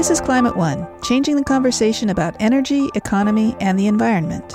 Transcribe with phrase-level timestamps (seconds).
[0.00, 4.50] This is Climate One, changing the conversation about energy, economy, and the environment.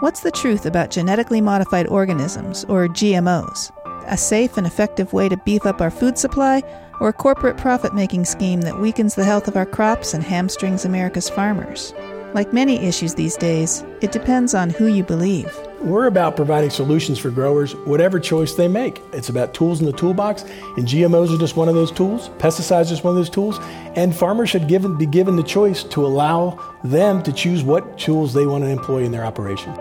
[0.00, 3.70] What's the truth about genetically modified organisms, or GMOs?
[4.06, 6.62] A safe and effective way to beef up our food supply,
[7.00, 10.86] or a corporate profit making scheme that weakens the health of our crops and hamstrings
[10.86, 11.92] America's farmers?
[12.32, 15.54] Like many issues these days, it depends on who you believe.
[15.80, 19.00] We're about providing solutions for growers, whatever choice they make.
[19.14, 20.42] It's about tools in the toolbox,
[20.76, 22.28] and GMOs are just one of those tools.
[22.38, 23.58] Pesticides are just one of those tools,
[23.96, 28.44] and farmers should be given the choice to allow them to choose what tools they
[28.44, 29.72] want to employ in their operation.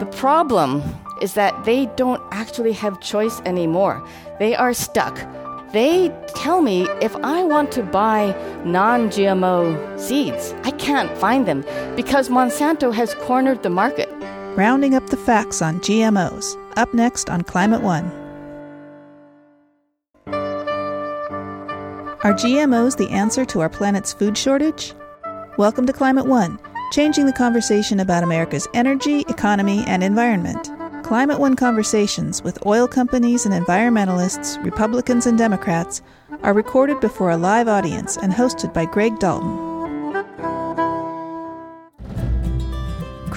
[0.00, 0.82] The problem
[1.22, 4.04] is that they don't actually have choice anymore.
[4.40, 5.16] They are stuck
[5.72, 8.34] they tell me if I want to buy
[8.64, 11.62] non GMO seeds, I can't find them
[11.94, 14.08] because Monsanto has cornered the market.
[14.58, 18.10] Rounding up the facts on GMOs, up next on Climate One.
[22.24, 24.94] Are GMOs the answer to our planet's food shortage?
[25.58, 26.58] Welcome to Climate One,
[26.90, 30.72] changing the conversation about America's energy, economy, and environment.
[31.04, 36.02] Climate One conversations with oil companies and environmentalists, Republicans and Democrats,
[36.42, 39.67] are recorded before a live audience and hosted by Greg Dalton.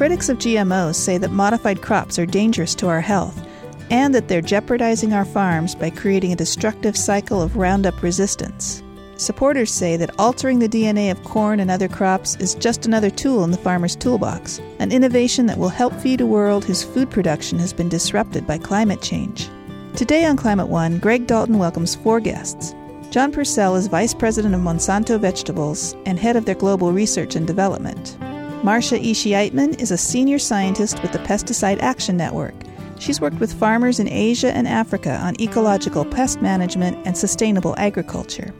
[0.01, 3.39] Critics of GMOs say that modified crops are dangerous to our health
[3.91, 8.81] and that they're jeopardizing our farms by creating a destructive cycle of Roundup resistance.
[9.17, 13.43] Supporters say that altering the DNA of corn and other crops is just another tool
[13.43, 17.59] in the farmer's toolbox, an innovation that will help feed a world whose food production
[17.59, 19.49] has been disrupted by climate change.
[19.95, 22.73] Today on Climate One, Greg Dalton welcomes four guests.
[23.11, 27.45] John Purcell is Vice President of Monsanto Vegetables and head of their global research and
[27.45, 28.17] development.
[28.63, 32.53] Marcia Ishii-Eitman is a senior scientist with the Pesticide Action Network.
[32.99, 38.53] She's worked with farmers in Asia and Africa on ecological pest management and sustainable agriculture.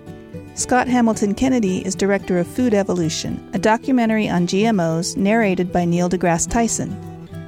[0.55, 6.09] Scott Hamilton Kennedy is director of Food Evolution, a documentary on GMOs narrated by Neil
[6.09, 6.89] deGrasse Tyson.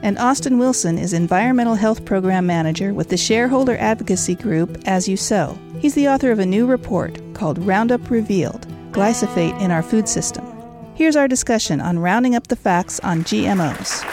[0.04, 5.18] And Austin Wilson is Environmental Health Program Manager with the shareholder advocacy group As You
[5.18, 5.58] Sow.
[5.80, 10.53] He's the author of a new report called Roundup Revealed Glyphosate in Our Food System.
[10.96, 14.08] Here's our discussion on rounding up the facts on GMOs.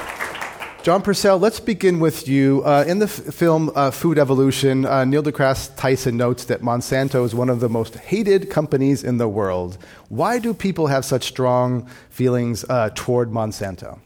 [0.82, 2.62] John Purcell, let's begin with you.
[2.64, 7.22] Uh, in the f- film uh, Food Evolution, uh, Neil deGrasse Tyson notes that Monsanto
[7.22, 9.76] is one of the most hated companies in the world.
[10.08, 13.98] Why do people have such strong feelings uh, toward Monsanto?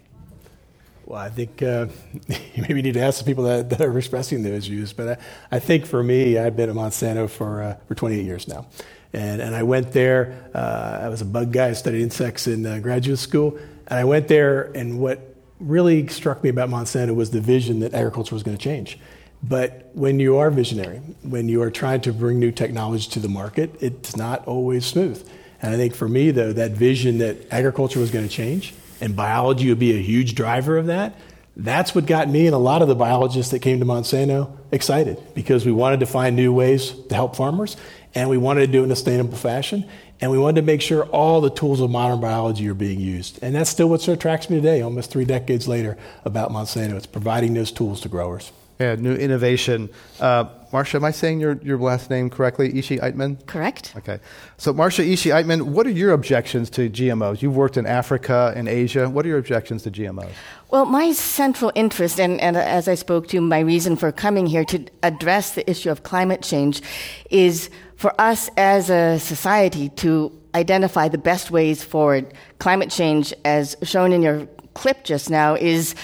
[1.06, 1.86] Well, I think uh,
[2.28, 4.92] you maybe need to ask the people that, that are expressing those views.
[4.92, 5.20] But
[5.50, 8.66] I, I, think for me, I've been at Monsanto for, uh, for 28 years now.
[9.14, 12.66] And, and I went there, uh, I was a bug guy, I studied insects in
[12.66, 13.56] uh, graduate school.
[13.86, 17.94] And I went there, and what really struck me about Monsanto was the vision that
[17.94, 18.98] agriculture was going to change.
[19.42, 23.28] But when you are visionary, when you are trying to bring new technology to the
[23.28, 25.26] market, it's not always smooth.
[25.60, 29.14] And I think for me, though, that vision that agriculture was going to change and
[29.14, 31.14] biology would be a huge driver of that,
[31.56, 35.22] that's what got me and a lot of the biologists that came to Monsanto excited
[35.34, 37.76] because we wanted to find new ways to help farmers
[38.14, 39.88] and we wanted to do it in a sustainable fashion.
[40.20, 43.38] And we wanted to make sure all the tools of modern biology are being used.
[43.42, 46.94] And that's still what sort of attracts me today, almost three decades later, about Monsanto.
[46.94, 48.52] It's providing those tools to growers.
[48.80, 49.88] Yeah, new innovation.
[50.18, 52.72] Uh, Marcia, am I saying your, your last name correctly?
[52.72, 53.46] Ishii Eitman?
[53.46, 53.92] Correct.
[53.96, 54.18] Okay.
[54.56, 57.40] So, Marcia Ishii-Eitman, what are your objections to GMOs?
[57.40, 59.08] You've worked in Africa and Asia.
[59.08, 60.32] What are your objections to GMOs?
[60.72, 64.64] Well, my central interest, and, and as I spoke to, my reason for coming here
[64.64, 66.82] to address the issue of climate change
[67.30, 72.32] is for us as a society to identify the best ways forward.
[72.58, 75.94] Climate change, as shown in your clip just now, is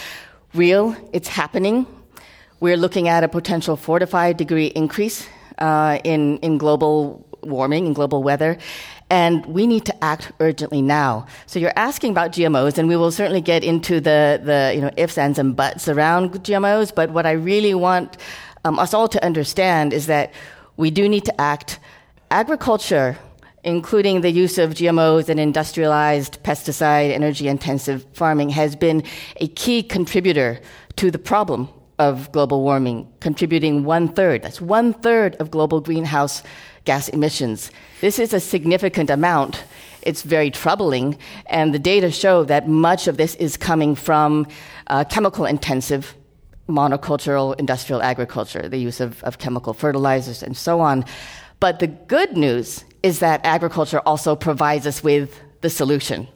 [0.55, 1.87] real, it's happening.
[2.61, 5.27] We're looking at a potential four to five degree increase
[5.59, 8.59] uh, in, in global warming, and global weather,
[9.09, 11.27] and we need to act urgently now.
[11.47, 14.91] So you're asking about GMOs, and we will certainly get into the, the you know,
[14.97, 18.17] ifs, ands, and buts around GMOs, but what I really want
[18.65, 20.33] um, us all to understand is that
[20.80, 21.78] we do need to act.
[22.30, 23.18] Agriculture,
[23.65, 29.04] including the use of GMOs and industrialized pesticide, energy intensive farming, has been
[29.36, 30.59] a key contributor
[30.97, 31.68] to the problem
[31.98, 34.42] of global warming, contributing one third.
[34.42, 36.42] That's one third of global greenhouse
[36.86, 37.71] gas emissions.
[38.00, 39.62] This is a significant amount.
[40.00, 44.47] It's very troubling, and the data show that much of this is coming from
[44.86, 46.15] uh, chemical intensive
[46.71, 51.05] monocultural industrial agriculture, the use of, of chemical fertilizers and so on.
[51.59, 56.28] But the good news is that agriculture also provides us with the solution.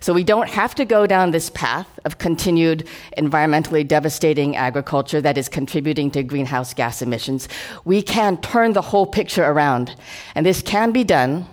[0.00, 2.88] So we don't have to go down this path of continued
[3.18, 7.48] environmentally devastating agriculture that is contributing to greenhouse gas emissions.
[7.84, 9.94] We can turn the whole picture around.
[10.34, 11.46] And this can be done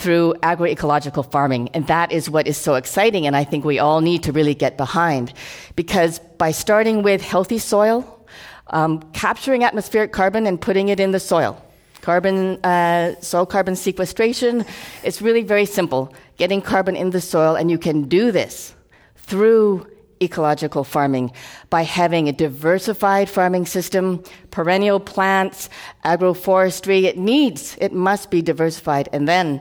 [0.00, 1.68] through agroecological farming.
[1.74, 3.26] And that is what is so exciting.
[3.26, 5.34] And I think we all need to really get behind
[5.76, 8.26] because by starting with healthy soil,
[8.68, 11.62] um, capturing atmospheric carbon and putting it in the soil,
[12.00, 14.64] carbon, uh, soil carbon sequestration,
[15.04, 16.14] it's really very simple.
[16.38, 18.74] Getting carbon in the soil, and you can do this
[19.16, 19.86] through
[20.22, 21.30] ecological farming
[21.68, 25.68] by having a diversified farming system, perennial plants,
[26.06, 27.02] agroforestry.
[27.02, 29.10] It needs, it must be diversified.
[29.12, 29.60] And then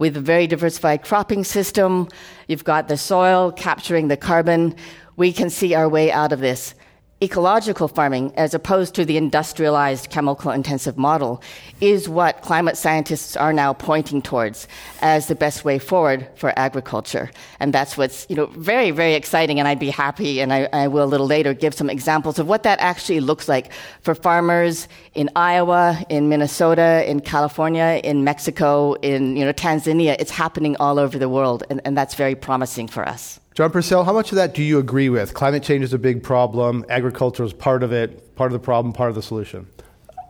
[0.00, 2.08] with a very diversified cropping system,
[2.48, 4.74] you've got the soil capturing the carbon.
[5.16, 6.74] We can see our way out of this
[7.22, 11.42] ecological farming, as opposed to the industrialized chemical intensive model,
[11.80, 14.66] is what climate scientists are now pointing towards
[15.02, 17.30] as the best way forward for agriculture.
[17.58, 19.58] And that's what's you know, very, very exciting.
[19.58, 22.48] And I'd be happy, and I, I will a little later give some examples of
[22.48, 28.94] what that actually looks like for farmers in Iowa, in Minnesota, in California, in Mexico,
[28.94, 30.16] in you know, Tanzania.
[30.18, 33.39] It's happening all over the world, and, and that's very promising for us.
[33.60, 35.34] John Purcell, how much of that do you agree with?
[35.34, 36.82] Climate change is a big problem.
[36.88, 39.66] Agriculture is part of it, part of the problem, part of the solution.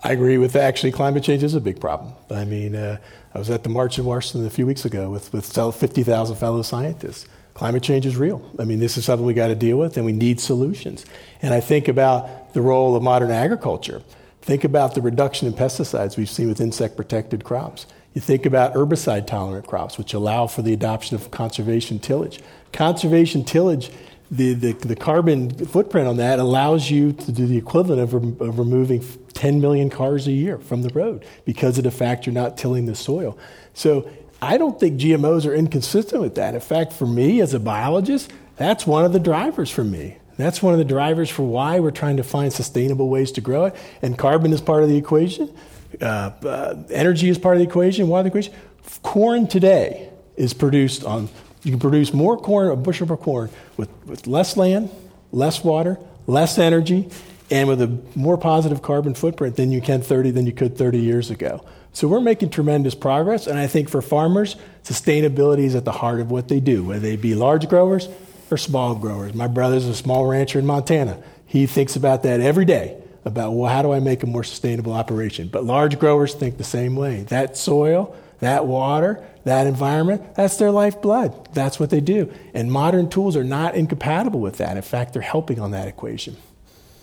[0.03, 2.12] I agree with actually climate change is a big problem.
[2.29, 2.99] I mean, uh,
[3.32, 6.62] I was at the March in Washington a few weeks ago with, with 50,000 fellow
[6.62, 7.29] scientists.
[7.55, 8.43] Climate change is real.
[8.59, 11.06] I mean, this is something we got to deal with, and we need solutions.
[11.41, 14.03] And I think about the role of modern agriculture.
[14.43, 17.87] Think about the reduction in pesticides we've seen with insect protected crops.
[18.14, 22.40] You think about herbicide tolerant crops, which allow for the adoption of conservation tillage.
[22.72, 23.90] Conservation tillage,
[24.30, 28.58] the, the, the carbon footprint on that allows you to do the equivalent of, of
[28.58, 29.04] removing
[29.34, 32.86] 10 million cars a year from the road because of the fact you're not tilling
[32.86, 33.38] the soil.
[33.74, 34.10] So
[34.42, 36.54] I don't think GMOs are inconsistent with that.
[36.54, 40.16] In fact, for me as a biologist, that's one of the drivers for me.
[40.36, 43.66] That's one of the drivers for why we're trying to find sustainable ways to grow
[43.66, 43.76] it.
[44.00, 45.54] And carbon is part of the equation.
[46.00, 48.08] Uh, uh, energy is part of the equation.
[48.08, 48.54] Why the equation?
[49.02, 51.28] Corn today is produced on
[51.62, 54.90] you can produce more corn, a bushel of corn, with, with less land,
[55.31, 57.10] less water, less energy,
[57.50, 60.98] and with a more positive carbon footprint than you can 30 than you could 30
[60.98, 61.64] years ago.
[61.93, 66.20] So we're making tremendous progress, and I think for farmers, sustainability is at the heart
[66.20, 68.08] of what they do, whether they be large growers
[68.50, 69.34] or small growers.
[69.34, 71.22] My brother's a small rancher in Montana.
[71.44, 74.93] He thinks about that every day about well, how do I make a more sustainable
[74.93, 75.49] operation?
[75.49, 77.22] But large growers think the same way.
[77.25, 81.55] That soil, that water, that environment, that's their lifeblood.
[81.55, 82.32] That's what they do.
[82.55, 84.76] And modern tools are not incompatible with that.
[84.76, 86.37] In fact, they're helping on that equation.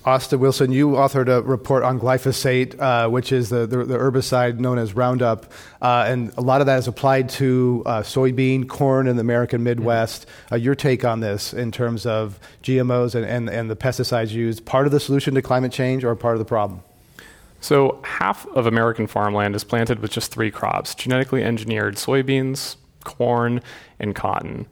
[0.07, 4.57] Austin Wilson, you authored a report on glyphosate, uh, which is the, the, the, herbicide
[4.57, 5.51] known as Roundup.
[5.81, 9.65] Uh, and a lot of that is applied to uh, soybean, corn in the American
[9.65, 10.25] Midwest.
[10.49, 14.65] Uh, your take on this in terms of GMOs and, and, and the pesticides used,
[14.65, 16.79] part of the solution to climate change or part of the problem?
[17.59, 23.61] So, half of American farmland is planted with just three crops genetically engineered soybeans, corn,
[23.99, 24.67] and cotton.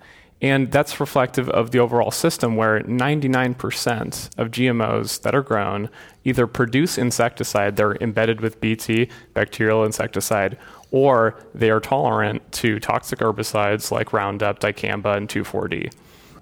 [0.45, 5.89] And that's reflective of the overall system where 99% of GMOs that are grown
[6.24, 10.59] either produce insecticide, they're embedded with BT, bacterial insecticide,
[10.92, 15.89] or they are tolerant to toxic herbicides like Roundup, dicamba, and 2,4-D.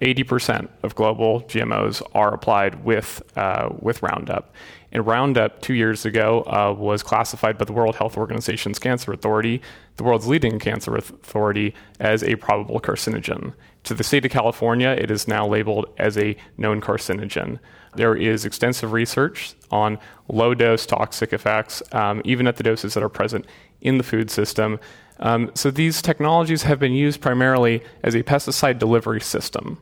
[0.01, 4.53] 80% of global GMOs are applied with, uh, with Roundup.
[4.91, 9.61] And Roundup, two years ago, uh, was classified by the World Health Organization's Cancer Authority,
[9.95, 13.53] the world's leading cancer authority, as a probable carcinogen.
[13.83, 17.59] To the state of California, it is now labeled as a known carcinogen.
[17.95, 19.99] There is extensive research on
[20.29, 23.45] low dose toxic effects, um, even at the doses that are present
[23.81, 24.79] in the food system.
[25.19, 29.77] Um, so these technologies have been used primarily as a pesticide delivery system.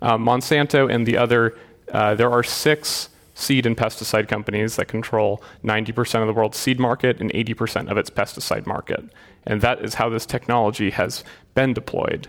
[0.00, 1.56] Uh, Monsanto and the other,
[1.92, 6.78] uh, there are six seed and pesticide companies that control 90% of the world's seed
[6.80, 9.04] market and 80% of its pesticide market.
[9.46, 12.28] And that is how this technology has been deployed.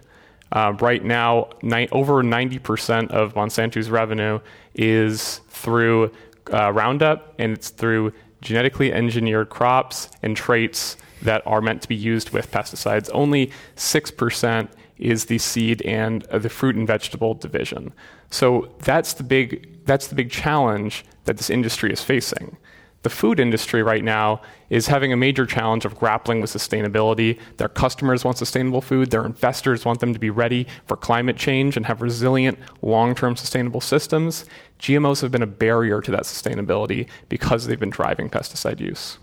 [0.53, 4.39] Uh, right now, ni- over 90% of Monsanto's revenue
[4.75, 6.12] is through
[6.53, 11.95] uh, Roundup, and it's through genetically engineered crops and traits that are meant to be
[11.95, 13.10] used with pesticides.
[13.13, 14.69] Only 6%
[15.00, 17.91] is the seed and uh, the fruit and vegetable division.
[18.29, 22.57] So that's the big that's the big challenge that this industry is facing.
[23.03, 27.38] The food industry right now is having a major challenge of grappling with sustainability.
[27.57, 31.75] Their customers want sustainable food, their investors want them to be ready for climate change
[31.75, 34.45] and have resilient, long term sustainable systems.
[34.79, 39.17] GMOs have been a barrier to that sustainability because they've been driving pesticide use.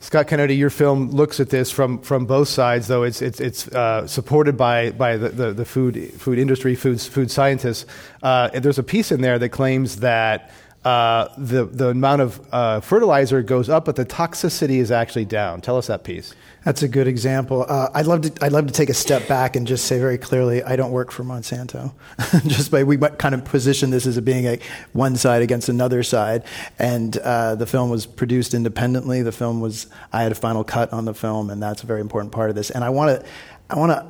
[0.00, 3.66] Scott Kennedy, your film looks at this from, from both sides, though it's, it's, it's
[3.68, 7.84] uh, supported by, by the, the, the, food, food industry, food, food scientists.
[8.22, 10.52] Uh, there's a piece in there that claims that
[10.84, 15.60] uh, the, the amount of uh, fertilizer goes up, but the toxicity is actually down.
[15.60, 16.34] Tell us that piece.
[16.64, 17.64] That's a good example.
[17.68, 18.44] Uh, I'd love to.
[18.44, 21.10] I'd love to take a step back and just say very clearly, I don't work
[21.10, 21.92] for Monsanto.
[22.46, 24.58] just by we kind of position this as being a
[24.92, 26.44] one side against another side,
[26.78, 29.22] and uh, the film was produced independently.
[29.22, 29.86] The film was.
[30.12, 32.56] I had a final cut on the film, and that's a very important part of
[32.56, 32.70] this.
[32.70, 33.26] And I want to.
[33.70, 34.06] I want to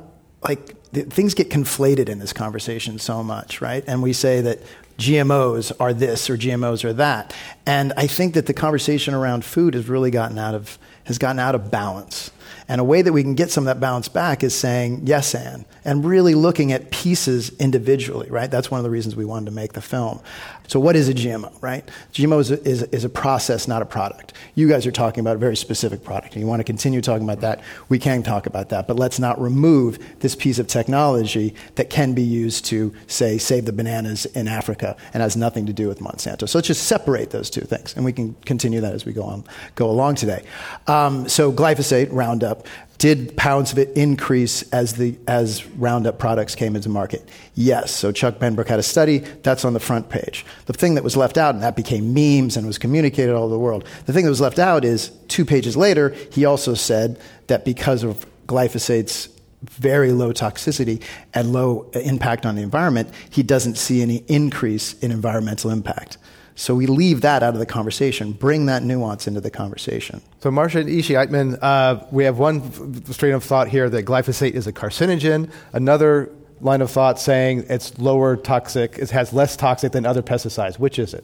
[0.47, 3.83] like things get conflated in this conversation so much, right?
[3.87, 4.59] And we say that
[4.99, 7.33] GMOs are this or GMOs are that.
[7.65, 11.39] And I think that the conversation around food has really gotten out of has gotten
[11.39, 12.29] out of balance.
[12.67, 15.33] And a way that we can get some of that balance back is saying yes
[15.33, 18.49] and and really looking at pieces individually, right?
[18.49, 20.21] That's one of the reasons we wanted to make the film.
[20.67, 21.89] So what is a GMO, right?
[22.13, 24.33] GMO is a, is, is a process, not a product.
[24.53, 27.23] You guys are talking about a very specific product, and you want to continue talking
[27.23, 27.61] about that.
[27.89, 32.13] We can talk about that, but let's not remove this piece of technology that can
[32.13, 35.99] be used to, say, save the bananas in Africa and has nothing to do with
[35.99, 36.47] Monsanto.
[36.47, 39.23] So let's just separate those two things, and we can continue that as we go
[39.23, 39.43] on,
[39.73, 40.43] go along today.
[40.85, 42.67] Um, so glyphosate, Roundup,
[42.99, 47.27] did pounds of it increase as, the, as Roundup products came into market?
[47.55, 47.91] Yes.
[47.91, 49.19] So Chuck Benbrook had a study.
[49.19, 50.45] That's on the front page.
[50.65, 53.53] The thing that was left out, and that became memes and was communicated all over
[53.53, 57.17] the world, the thing that was left out is two pages later, he also said
[57.47, 59.29] that because of glyphosate's
[59.63, 61.01] very low toxicity
[61.33, 66.17] and low impact on the environment, he doesn't see any increase in environmental impact.
[66.59, 70.21] So we leave that out of the conversation, bring that nuance into the conversation.
[70.41, 74.67] So, Marcia Ishii Eitman, uh, we have one strain of thought here that glyphosate is
[74.67, 75.49] a carcinogen.
[75.71, 80.77] Another line of thought saying it's lower toxic, it has less toxic than other pesticides.
[80.77, 81.23] Which is it?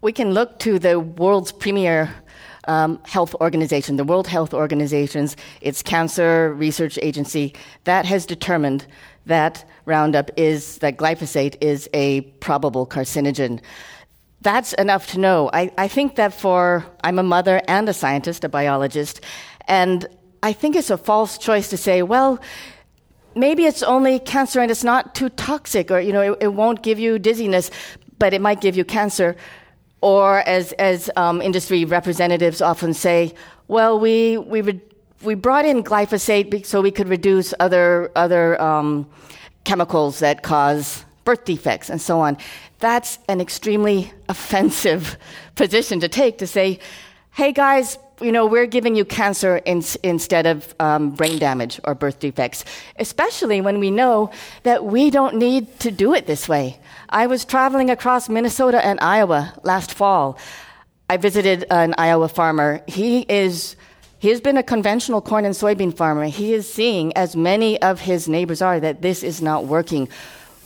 [0.00, 2.12] We can look to the world's premier
[2.64, 8.88] um, health organization, the World Health Organization's its cancer research agency, that has determined
[9.26, 13.60] that Roundup is that glyphosate is a probable carcinogen
[14.42, 15.50] that's enough to know.
[15.52, 19.20] I, I think that for, I'm a mother and a scientist, a biologist,
[19.68, 20.06] and
[20.42, 22.40] I think it's a false choice to say, well,
[23.36, 26.82] maybe it's only cancer and it's not too toxic, or, you know, it, it won't
[26.82, 27.70] give you dizziness,
[28.18, 29.36] but it might give you cancer.
[30.00, 33.34] Or as, as um, industry representatives often say,
[33.68, 34.80] well, we, we, re-
[35.22, 39.08] we brought in glyphosate so we could reduce other, other um,
[39.62, 42.36] chemicals that cause birth defects and so on.
[42.78, 45.16] That's an extremely offensive
[45.54, 46.78] position to take to say,
[47.32, 51.94] hey guys, you know, we're giving you cancer in, instead of um, brain damage or
[51.94, 52.64] birth defects,
[52.98, 54.30] especially when we know
[54.62, 56.78] that we don't need to do it this way.
[57.08, 60.38] I was traveling across Minnesota and Iowa last fall.
[61.10, 62.82] I visited an Iowa farmer.
[62.86, 63.76] He is
[64.18, 66.26] he has been a conventional corn and soybean farmer.
[66.26, 70.08] He is seeing, as many of his neighbors are, that this is not working.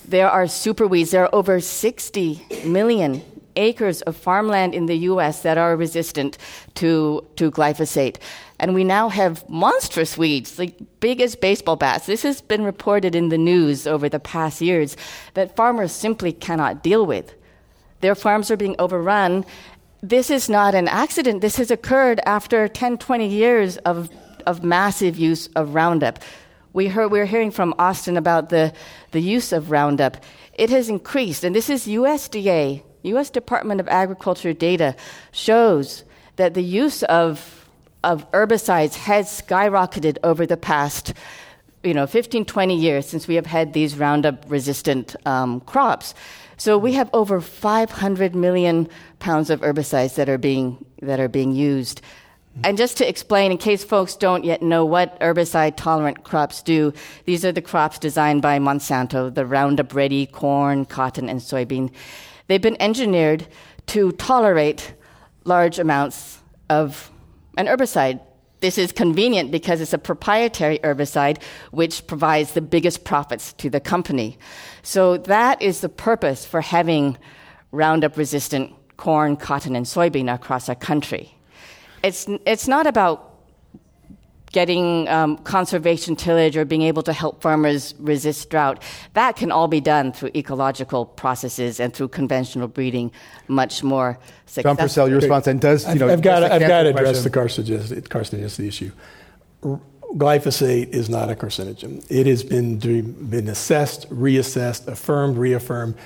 [0.08, 1.10] There are super weeds.
[1.10, 3.22] There are over 60 million
[3.56, 6.38] acres of farmland in the US that are resistant
[6.74, 8.16] to, to glyphosate.
[8.60, 12.06] And we now have monstrous weeds, like big as baseball bats.
[12.06, 14.96] This has been reported in the news over the past years
[15.34, 17.34] that farmers simply cannot deal with.
[18.00, 19.44] Their farms are being overrun.
[20.02, 21.40] This is not an accident.
[21.40, 24.10] This has occurred after 10, 20 years of,
[24.46, 26.20] of massive use of Roundup.
[26.72, 28.70] We heard, we are hearing from Austin about the,
[29.16, 30.18] the use of Roundup.
[30.52, 34.94] It has increased, and this is USDA, US Department of Agriculture data,
[35.32, 36.04] shows
[36.36, 37.66] that the use of,
[38.04, 41.14] of herbicides has skyrocketed over the past
[41.82, 46.14] you know, 15, 20 years since we have had these Roundup resistant um, crops.
[46.58, 51.52] So we have over 500 million pounds of herbicides that are being, that are being
[51.52, 52.02] used.
[52.64, 56.92] And just to explain, in case folks don't yet know what herbicide tolerant crops do,
[57.24, 61.90] these are the crops designed by Monsanto, the Roundup Ready corn, cotton, and soybean.
[62.46, 63.46] They've been engineered
[63.88, 64.94] to tolerate
[65.44, 66.38] large amounts
[66.70, 67.10] of
[67.58, 68.20] an herbicide.
[68.60, 73.80] This is convenient because it's a proprietary herbicide which provides the biggest profits to the
[73.80, 74.38] company.
[74.82, 77.18] So that is the purpose for having
[77.70, 81.35] Roundup resistant corn, cotton, and soybean across our country
[82.06, 83.32] it's, it's not about
[84.52, 88.82] getting um, conservation tillage or being able to help farmers resist drought.
[89.14, 93.10] That can all be done through ecological processes and through conventional breeding
[93.48, 94.62] much more successfully.
[94.62, 97.30] John Purcell, your response, and does, you know, I've, got, I've got to address the
[97.30, 98.92] carcinogenicity, carcinogenicity issue.
[100.14, 102.06] Glyphosate is not a carcinogen.
[102.08, 105.96] It has been, been assessed, reassessed, affirmed, reaffirmed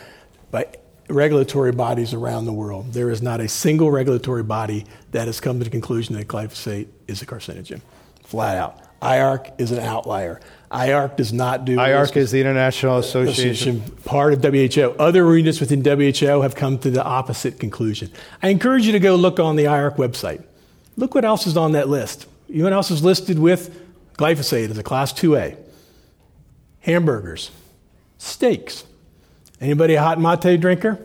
[0.51, 0.67] by
[1.11, 2.93] regulatory bodies around the world.
[2.93, 6.89] There is not a single regulatory body that has come to the conclusion that glyphosate
[7.07, 7.81] is a carcinogen.
[8.25, 8.79] flat out.
[9.03, 10.41] IARC is an outlier.
[10.71, 11.77] IARC does not do.
[11.77, 13.77] IARC is the International Association.
[13.79, 14.95] Association, part of WHO.
[14.99, 18.11] Other units within WHO have come to the opposite conclusion.
[18.43, 20.45] I encourage you to go look on the IARC website.
[20.97, 22.27] Look what else is on that list.
[22.49, 23.81] You know what else is listed with
[24.19, 25.57] glyphosate as a class 2A?
[26.81, 27.51] Hamburgers,
[28.19, 28.85] steaks.
[29.61, 30.99] Anybody a hot mate drinker?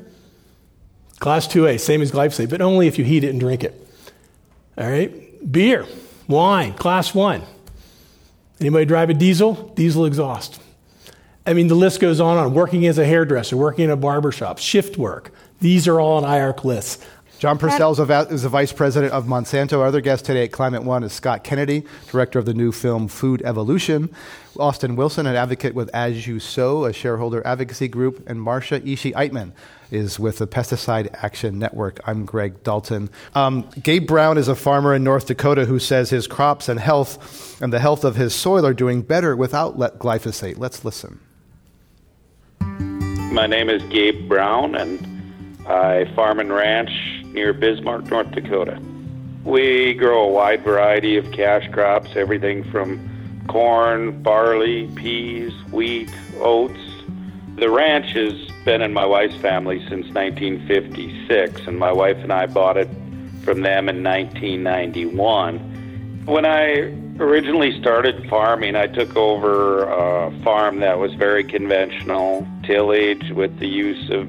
[1.19, 3.73] Class 2A, same as glyphosate, but only if you heat it and drink it.
[4.77, 5.11] All right?
[5.51, 5.85] Beer,
[6.27, 7.41] wine, class 1.
[8.59, 9.53] Anybody drive a diesel?
[9.75, 10.61] Diesel exhaust.
[11.45, 12.53] I mean, the list goes on and on.
[12.53, 15.31] Working as a hairdresser, working in a barber shop, shift work.
[15.61, 17.05] These are all on IARC lists.
[17.37, 17.91] John Purcell
[18.31, 19.79] is the vice president of Monsanto.
[19.79, 23.09] Our other guest today at Climate One is Scott Kennedy, director of the new film
[23.09, 24.09] Food Evolution.
[24.57, 29.13] Austin Wilson, an advocate with As You Sow, a shareholder advocacy group, and Marcia Ishii
[29.13, 29.51] Eitman
[29.91, 31.99] is with the Pesticide Action Network.
[32.07, 33.09] I'm Greg Dalton.
[33.35, 37.61] Um, Gabe Brown is a farmer in North Dakota who says his crops and health
[37.61, 40.57] and the health of his soil are doing better without glyphosate.
[40.57, 41.19] Let's listen.
[42.61, 46.91] My name is Gabe Brown, and I farm and ranch
[47.35, 48.81] near Bismarck, North Dakota.
[49.43, 56.79] We grow a wide variety of cash crops, everything from corn, barley, peas, wheat, oats.
[57.57, 58.33] The ranch has
[58.65, 62.89] been in my wife's family since 1956, and my wife and I bought it
[63.43, 66.23] from them in 1991.
[66.25, 73.31] When I originally started farming, I took over a farm that was very conventional, tillage
[73.31, 74.27] with the use of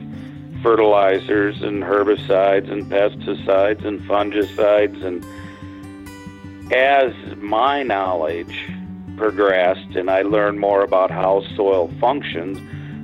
[0.63, 5.03] fertilizers and herbicides and pesticides and fungicides.
[5.05, 5.25] And
[6.73, 8.69] as my knowledge
[9.17, 12.59] progressed and I learned more about how soil functions,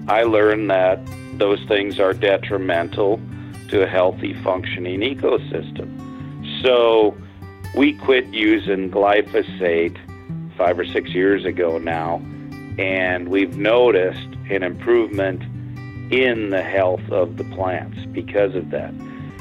[0.09, 1.01] I learned that
[1.35, 3.21] those things are detrimental
[3.69, 5.89] to a healthy functioning ecosystem.
[6.63, 7.17] So
[7.75, 9.97] we quit using glyphosate
[10.57, 12.17] five or six years ago now,
[12.79, 15.43] and we've noticed an improvement
[16.13, 18.93] in the health of the plants because of that.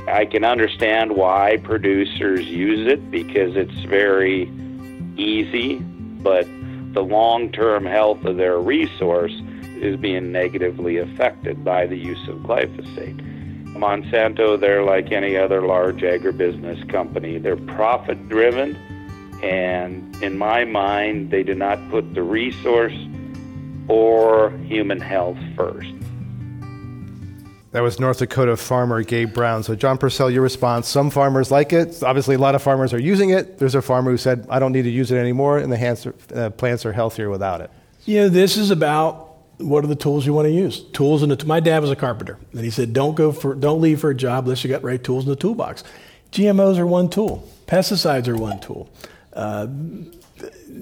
[0.07, 4.49] I can understand why producers use it because it's very
[5.17, 6.47] easy, but
[6.93, 9.33] the long term health of their resource
[9.81, 13.19] is being negatively affected by the use of glyphosate.
[13.75, 17.38] Monsanto, they're like any other large agribusiness company.
[17.38, 18.75] They're profit driven,
[19.43, 22.95] and in my mind, they do not put the resource
[23.88, 25.93] or human health first.
[27.71, 29.63] That was North Dakota farmer Gabe Brown.
[29.63, 32.03] So, John Purcell, your response some farmers like it.
[32.03, 33.60] Obviously, a lot of farmers are using it.
[33.60, 36.49] There's a farmer who said, I don't need to use it anymore, and the uh,
[36.49, 37.71] plants are healthier without it.
[38.05, 40.84] Yeah, this is about what are the tools you want to use.
[40.91, 43.79] Tools in the, my dad was a carpenter, and he said, don't, go for, don't
[43.79, 45.84] leave for a job unless you got right tools in the toolbox.
[46.34, 48.89] GMOs are one tool, pesticides are one tool.
[49.31, 49.67] Uh,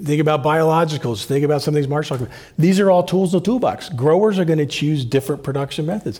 [0.04, 2.28] think about biologicals, think about some of these Marshall.
[2.58, 3.90] These are all tools in the toolbox.
[3.90, 6.20] Growers are going to choose different production methods.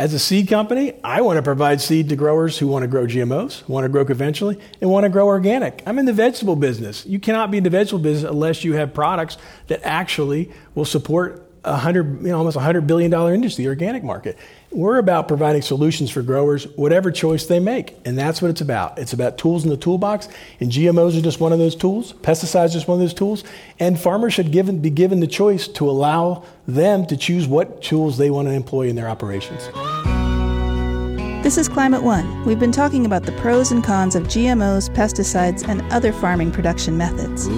[0.00, 3.04] As a seed company, I want to provide seed to growers who want to grow
[3.04, 5.82] GMOs, want to grow conventionally, and want to grow organic.
[5.84, 7.04] I'm in the vegetable business.
[7.04, 9.36] You cannot be in the vegetable business unless you have products
[9.66, 13.68] that actually will support a hundred, you know, almost a hundred billion dollar industry, the
[13.68, 14.38] organic market.
[14.72, 19.00] We're about providing solutions for growers, whatever choice they make, and that's what it's about.
[19.00, 20.28] It's about tools in the toolbox,
[20.60, 22.12] and GMOs are just one of those tools.
[22.12, 23.42] Pesticides are just one of those tools,
[23.80, 28.16] and farmers should given, be given the choice to allow them to choose what tools
[28.16, 29.68] they want to employ in their operations.
[31.42, 32.44] This is Climate One.
[32.44, 36.96] We've been talking about the pros and cons of GMOs, pesticides, and other farming production
[36.96, 37.48] methods.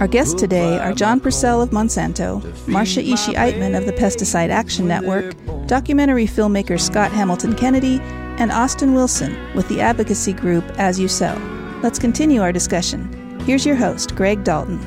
[0.00, 4.88] Our guests today are John Purcell of Monsanto, Marcia Ishii Eitman of the Pesticide Action
[4.88, 5.34] Network,
[5.66, 11.36] documentary filmmaker Scott Hamilton Kennedy, and Austin Wilson with the advocacy group As You Sow.
[11.82, 13.40] Let's continue our discussion.
[13.40, 14.80] Here's your host, Greg Dalton.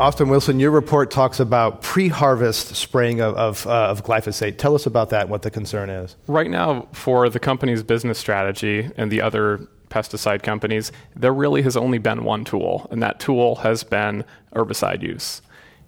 [0.00, 4.58] Austin Wilson, your report talks about pre harvest spraying of, of, uh, of, glyphosate.
[4.58, 6.16] Tell us about that and what the concern is.
[6.26, 11.76] Right now, for the company's business strategy and the other pesticide companies, there really has
[11.76, 14.24] only been one tool, and that tool has been
[14.56, 15.40] herbicide use.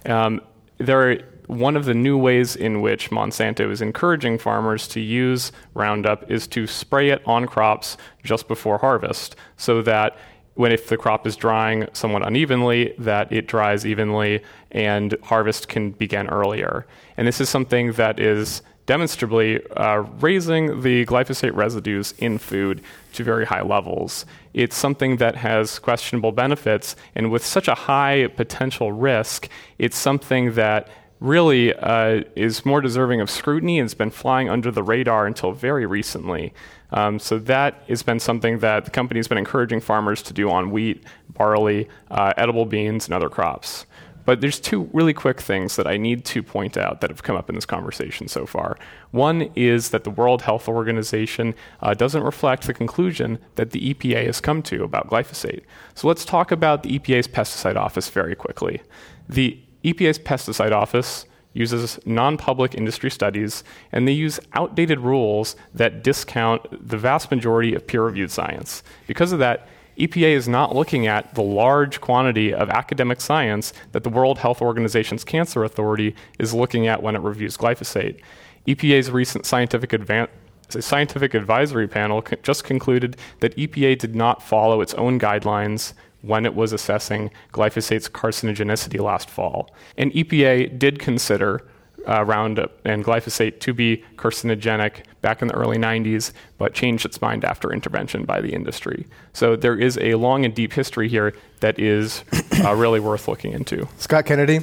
[0.07, 0.41] Um,
[0.79, 5.53] there are, one of the new ways in which Monsanto is encouraging farmers to use
[5.75, 10.17] Roundup is to spray it on crops just before harvest so that
[10.55, 14.43] when if the crop is drying somewhat unevenly, that it dries evenly
[14.73, 16.87] and harvest can begin earlier.
[17.17, 22.81] And this is something that is demonstrably uh, raising the glyphosate residues in food
[23.13, 24.25] to very high levels.
[24.55, 30.55] It's something that has questionable benefits, and with such a high potential risk, it's something
[30.55, 30.89] that
[31.21, 35.53] really uh, is more deserving of scrutiny and has been flying under the radar until
[35.53, 36.53] very recently.
[36.91, 40.71] Um, so that has been something that the company's been encouraging farmers to do on
[40.71, 43.87] wheat, barley, uh, edible beans, and other crops.
[44.27, 47.37] But there's two really quick things that I need to point out that have come
[47.37, 48.77] up in this conversation so far.
[49.13, 54.27] One is that the World Health Organization uh, doesn't reflect the conclusion that the EPA
[54.27, 55.63] has come to about glyphosate.
[55.95, 58.83] So let's talk about the EPA's pesticide office very quickly.
[59.29, 66.03] The EPA's pesticide office uses non public industry studies, and they use outdated rules that
[66.03, 68.83] discount the vast majority of peer reviewed science.
[69.07, 74.05] Because of that, EPA is not looking at the large quantity of academic science that
[74.05, 78.21] the World Health Organization's Cancer Authority is looking at when it reviews glyphosate.
[78.67, 80.29] EPA's recent scientific advan-
[80.69, 86.55] scientific advisory panel just concluded that EPA did not follow its own guidelines when it
[86.55, 89.71] was assessing glyphosate's carcinogenicity last fall.
[89.97, 91.63] And EPA did consider
[92.07, 97.21] uh, Roundup and glyphosate to be carcinogenic back in the early 90s, but changed its
[97.21, 99.07] mind after intervention by the industry.
[99.33, 102.23] So there is a long and deep history here that is
[102.65, 103.89] uh, really worth looking into.
[103.99, 104.61] Scott Kennedy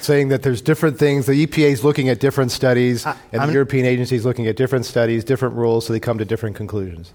[0.00, 1.26] saying that there's different things.
[1.26, 4.56] The EPA is looking at different studies, and I'm, the European agency is looking at
[4.56, 7.12] different studies, different rules, so they come to different conclusions.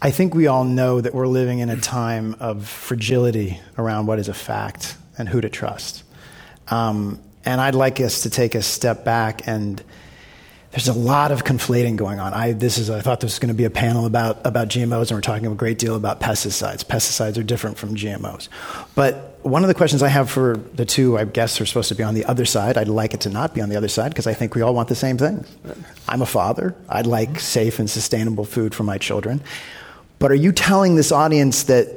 [0.00, 4.20] I think we all know that we're living in a time of fragility around what
[4.20, 6.04] is a fact and who to trust.
[6.68, 9.82] Um, and I'd like us to take a step back and
[10.70, 12.34] there's a lot of conflating going on.
[12.34, 15.08] I, this is, I thought this was going to be a panel about, about GMOs,
[15.08, 16.84] and we're talking a great deal about pesticides.
[16.84, 18.50] Pesticides are different from GMOs.
[18.94, 21.94] But one of the questions I have for the two, I guess, are supposed to
[21.94, 22.76] be on the other side.
[22.76, 24.74] I'd like it to not be on the other side because I think we all
[24.74, 25.48] want the same things.
[26.06, 26.74] I'm a father.
[26.86, 29.40] I'd like safe and sustainable food for my children.
[30.18, 31.88] But are you telling this audience that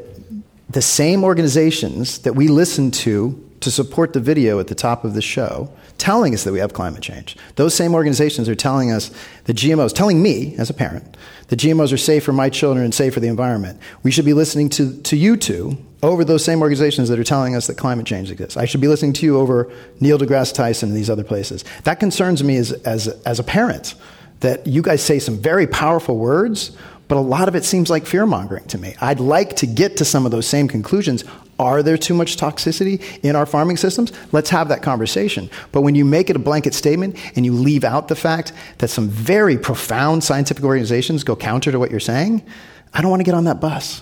[0.69, 5.13] the same organizations that we listen to to support the video at the top of
[5.13, 7.38] the show telling us that we have climate change.
[7.56, 9.12] Those same organizations are telling us
[9.45, 11.15] that GMOs, telling me as a parent,
[11.47, 13.80] that GMOs are safe for my children and safe for the environment.
[14.02, 17.56] We should be listening to, to you two over those same organizations that are telling
[17.56, 18.58] us that climate change exists.
[18.58, 21.63] I should be listening to you over Neil deGrasse Tyson and these other places.
[21.84, 23.93] That concerns me as, as, as a parent,
[24.39, 26.76] that you guys say some very powerful words,
[27.12, 28.95] but a lot of it seems like fear mongering to me.
[29.02, 31.26] I'd like to get to some of those same conclusions.
[31.60, 34.13] Are there too much toxicity in our farming systems?
[34.32, 35.50] Let's have that conversation.
[35.74, 38.88] But when you make it a blanket statement and you leave out the fact that
[38.88, 42.45] some very profound scientific organizations go counter to what you're saying,
[42.93, 44.02] I don't want to get on that bus.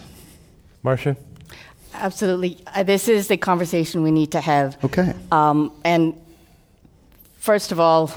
[0.84, 1.18] Marcia?
[1.96, 2.60] Absolutely.
[2.68, 4.78] Uh, this is the conversation we need to have.
[4.86, 5.16] Okay.
[5.32, 6.14] Um, and
[7.40, 8.12] first of all,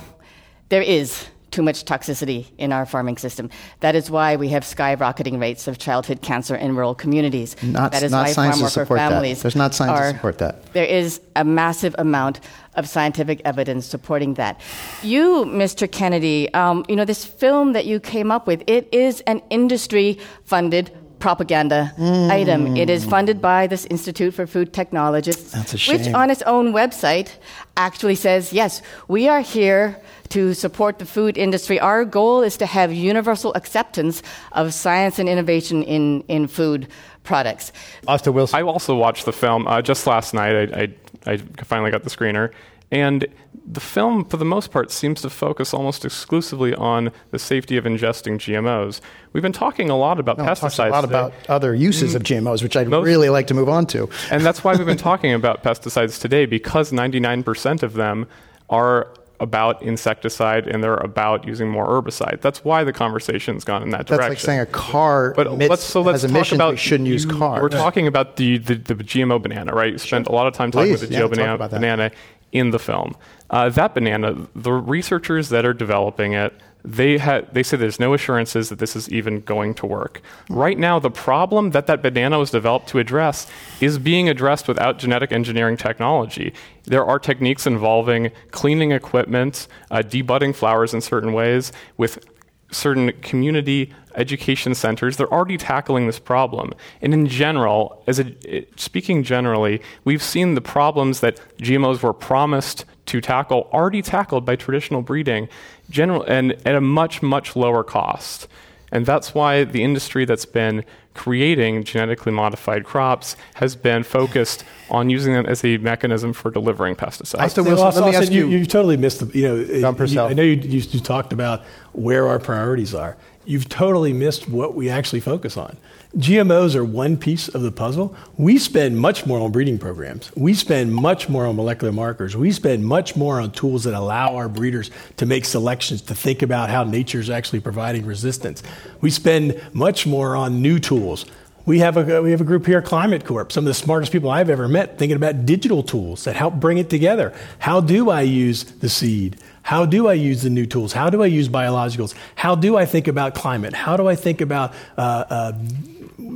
[0.68, 3.50] there is too much toxicity in our farming system.
[3.80, 7.56] That is why we have skyrocketing rates of childhood cancer in rural communities.
[7.62, 9.42] Not, that is not why science farm to support families that.
[9.42, 10.72] There's not science are, to support that.
[10.72, 12.40] There is a massive amount
[12.74, 14.60] of scientific evidence supporting that.
[15.02, 15.90] You, Mr.
[15.90, 20.90] Kennedy, um, you know, this film that you came up with, it is an industry-funded
[21.22, 22.30] propaganda mm.
[22.30, 22.76] item.
[22.76, 25.54] It is funded by this Institute for Food Technologists,
[25.88, 27.36] which on its own website
[27.76, 31.78] actually says, yes, we are here to support the food industry.
[31.78, 36.88] Our goal is to have universal acceptance of science and innovation in, in food
[37.22, 37.70] products.
[38.08, 38.58] Austin Wilson.
[38.58, 40.72] I also watched the film uh, just last night.
[40.72, 40.94] I,
[41.30, 42.50] I, I finally got the screener.
[42.90, 43.26] And
[43.66, 47.84] the film, for the most part, seems to focus almost exclusively on the safety of
[47.84, 49.00] ingesting GMOs.
[49.34, 50.88] We've been talking a lot about no, pesticides.
[50.88, 51.10] A lot today.
[51.10, 54.08] about other uses of GMOs, which I'd most, really like to move on to.
[54.30, 58.26] and that's why we've been talking about pesticides today, because 99% of them
[58.68, 59.08] are
[59.42, 62.40] about insecticide and they're about using more herbicide.
[62.40, 64.30] That's why the conversation's gone in that direction.
[64.30, 67.26] That's like saying a car but emits, let's, so let's talk about shouldn't you, use
[67.26, 67.60] cars.
[67.60, 69.92] We're talking about the, the, the GMO banana, right?
[69.92, 72.10] You spent a lot of time talking Please, about the yeah, GMO banana, banana
[72.52, 73.16] in the film.
[73.50, 78.14] Uh, that banana, the researchers that are developing it they, ha- they say there's no
[78.14, 80.20] assurances that this is even going to work.
[80.48, 83.46] Right now, the problem that that banana was developed to address
[83.80, 86.52] is being addressed without genetic engineering technology.
[86.84, 92.24] There are techniques involving cleaning equipment, uh, debudding flowers in certain ways, with
[92.72, 99.22] certain community education centers they're already tackling this problem and in general as a, speaking
[99.22, 105.02] generally we've seen the problems that gmos were promised to tackle already tackled by traditional
[105.02, 105.48] breeding
[105.90, 108.48] general, and at a much, much lower cost.
[108.90, 115.10] And that's why the industry that's been creating genetically modified crops has been focused on
[115.10, 117.40] using them as a mechanism for delivering pesticides.
[117.40, 120.20] Austin Wilson, let me ask you, you, you totally missed the, you know, John you,
[120.20, 124.74] I know you, you, you, talked about where our priorities are, you've totally missed what
[124.74, 125.76] we actually focus on.
[126.16, 128.14] GMOs are one piece of the puzzle.
[128.36, 130.30] We spend much more on breeding programs.
[130.36, 132.36] We spend much more on molecular markers.
[132.36, 136.42] We spend much more on tools that allow our breeders to make selections, to think
[136.42, 138.62] about how nature is actually providing resistance.
[139.00, 141.24] We spend much more on new tools.
[141.64, 144.30] We have, a, we have a group here, Climate Corp, some of the smartest people
[144.30, 147.32] I've ever met, thinking about digital tools that help bring it together.
[147.60, 149.38] How do I use the seed?
[149.62, 150.92] How do I use the new tools?
[150.92, 152.14] How do I use biologicals?
[152.34, 153.72] How do I think about climate?
[153.72, 155.52] How do I think about uh, uh,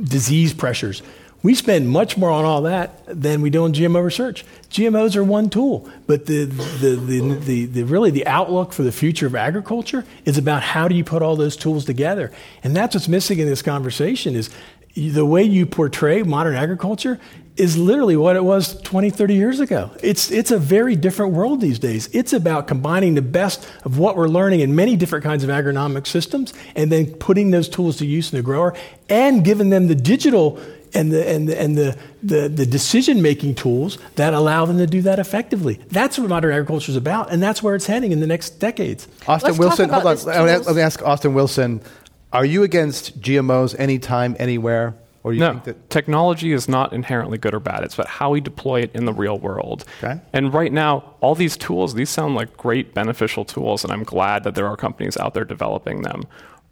[0.03, 1.01] disease pressures.
[1.43, 4.43] We spend much more on all that than we do on GMO research.
[4.69, 8.91] GMOs are one tool, but the, the, the, the, the really the outlook for the
[8.91, 12.31] future of agriculture is about how do you put all those tools together.
[12.63, 14.49] And that's what's missing in this conversation is
[14.95, 17.19] the way you portray modern agriculture
[17.57, 19.91] is literally what it was 20, 30 years ago.
[20.01, 22.09] It's, it's a very different world these days.
[22.13, 26.07] It's about combining the best of what we're learning in many different kinds of agronomic
[26.07, 28.75] systems and then putting those tools to use in the grower
[29.09, 30.59] and giving them the digital
[30.93, 34.87] and the, and the, and the, the, the decision making tools that allow them to
[34.87, 35.79] do that effectively.
[35.89, 39.07] That's what modern agriculture is about, and that's where it's heading in the next decades.
[39.27, 40.25] Austin Let's Wilson, hold on.
[40.25, 41.81] Let me ask Austin Wilson
[42.33, 44.95] are you against GMOs anytime, anywhere?
[45.27, 47.83] Or you no, think that technology is not inherently good or bad.
[47.83, 49.83] It's about how we deploy it in the real world.
[50.01, 50.21] Okay.
[50.31, 54.45] And right now, all these tools, these sound like great beneficial tools, and I'm glad
[54.45, 56.23] that there are companies out there developing them.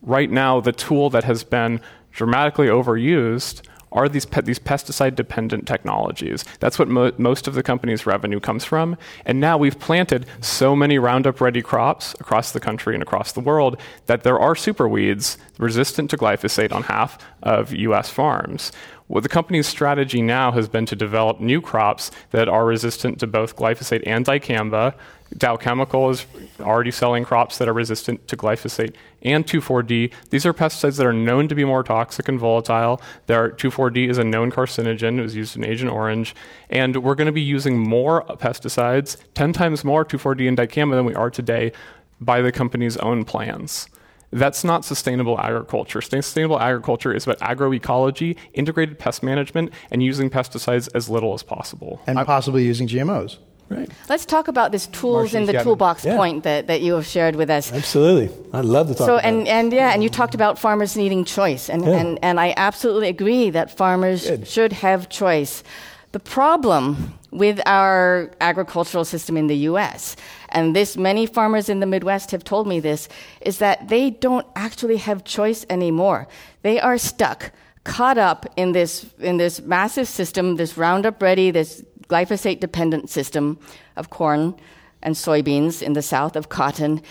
[0.02, 1.82] Right now, the tool that has been
[2.14, 3.62] dramatically overused
[3.96, 6.46] are these, pe- these pesticide dependent technologies.
[6.60, 8.98] That's what mo- most of the company's revenue comes from.
[9.26, 13.40] And now we've planted so many Roundup ready crops across the country and across the
[13.40, 18.72] world that there are super weeds resistant to glyphosate on half of US farms.
[19.08, 23.28] Well, the company's strategy now has been to develop new crops that are resistant to
[23.28, 24.96] both glyphosate and dicamba.
[25.38, 26.26] Dow Chemical is
[26.62, 30.12] already selling crops that are resistant to glyphosate and 2,4-D.
[30.30, 33.02] These are pesticides that are known to be more toxic and volatile.
[33.28, 35.18] There 2,4-D is a known carcinogen.
[35.20, 36.36] It was used in Agent Orange.
[36.70, 41.06] And we're going to be using more pesticides, 10 times more 2,4-D and dicamba than
[41.06, 41.74] we are today
[42.22, 43.90] by the company's own plans.
[44.32, 46.02] That's not sustainable agriculture.
[46.02, 52.02] Sustainable agriculture is about agroecology, integrated pest management, and using pesticides as little as possible.
[52.08, 53.38] and possibly using GMOs.
[53.70, 53.90] Right.
[54.10, 55.64] Let's talk about this tools Marcia, in the yeah.
[55.64, 56.18] toolbox Yeah.
[56.18, 57.74] point that, that you have shared with us.
[57.74, 58.30] Absolutely.
[58.54, 59.50] I'd love to talk So about and, it.
[59.50, 61.98] and yeah, and you talked about farmers needing choice, and, Yeah.
[61.98, 64.48] and, and I absolutely agree that farmers Good.
[64.48, 65.64] should have choice.
[66.12, 70.16] The problem with our agricultural system in the U.S.
[70.50, 73.10] and this many farmers in the Midwest have told me this
[73.42, 76.28] is that they don't actually have choice anymore.
[76.62, 77.52] They are stuck,
[77.84, 83.60] caught up in this in this massive system, this Roundup Ready, this glyphosate dependent system
[83.96, 84.56] of corn
[85.02, 87.02] and soybeans in the south of cotton.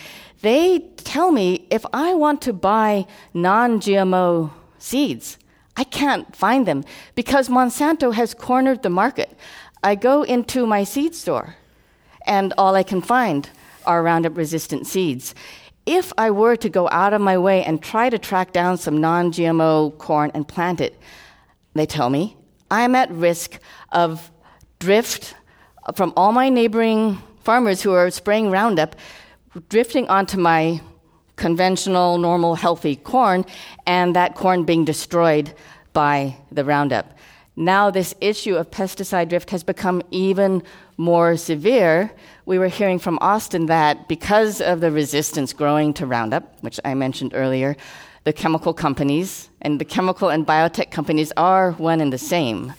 [0.42, 5.38] They tell me if I want to buy non GMO seeds,
[5.76, 9.36] I can't find them because Monsanto has cornered the market.
[9.82, 11.56] I go into my seed store
[12.26, 13.48] and all I can find
[13.86, 15.34] are Roundup resistant seeds.
[15.86, 19.00] If I were to go out of my way and try to track down some
[19.00, 20.98] non GMO corn and plant it,
[21.74, 22.36] they tell me
[22.70, 23.58] I'm at risk
[23.92, 24.30] of
[24.84, 25.34] drift
[25.94, 28.94] from all my neighboring farmers who are spraying Roundup,
[29.70, 30.80] drifting onto my
[31.36, 33.46] conventional, normal, healthy corn,
[33.86, 35.54] and that corn being destroyed
[35.94, 37.16] by the Roundup.
[37.56, 40.62] Now, this issue of pesticide drift has become even
[40.98, 42.12] more severe.
[42.44, 46.92] We were hearing from Austin that because of the resistance growing to Roundup, which I
[46.94, 47.74] mentioned earlier,
[48.24, 52.74] the chemical companies and the chemical and biotech companies are one and the same.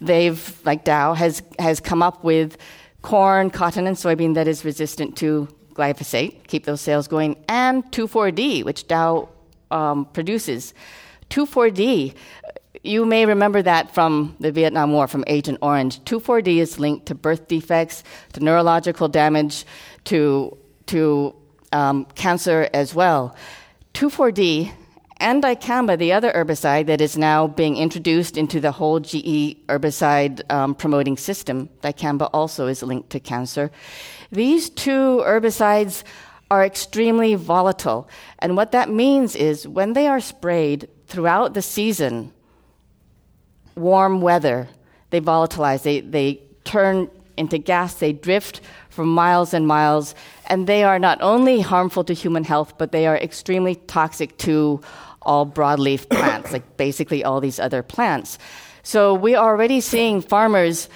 [0.00, 2.56] They've, like Dow, has, has come up with
[3.02, 8.64] corn, cotton, and soybean that is resistant to glyphosate, keep those sales going, and 2,4-D,
[8.64, 9.28] which Dow
[9.70, 10.74] um, produces.
[11.30, 12.14] 2,4-D,
[12.82, 16.00] you may remember that from the Vietnam War, from Agent Orange.
[16.00, 19.64] 2,4-D is linked to birth defects, to neurological damage,
[20.04, 20.56] to,
[20.86, 21.34] to
[21.72, 23.36] um, cancer as well.
[23.94, 24.72] 2,4-D
[25.20, 30.48] and dicamba, the other herbicide that is now being introduced into the whole GE herbicide
[30.50, 33.70] um, promoting system, dicamba also is linked to cancer.
[34.30, 36.04] These two herbicides
[36.50, 38.08] are extremely volatile.
[38.38, 42.32] And what that means is when they are sprayed throughout the season,
[43.74, 44.68] warm weather,
[45.10, 50.14] they volatilize, they, they turn into gas, they drift for miles and miles,
[50.46, 54.80] and they are not only harmful to human health, but they are extremely toxic to
[55.28, 58.38] all broadleaf plants, like basically all these other plants.
[58.82, 60.88] So we are already seeing farmers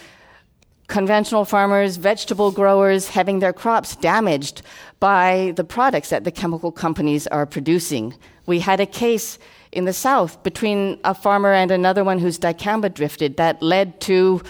[0.93, 4.61] conventional farmers, vegetable growers having their crops damaged
[5.01, 8.15] by the products that the chemical companies are producing.
[8.45, 9.39] We had a case
[9.73, 14.43] in the south between a farmer and another one whose dicamba drifted that led to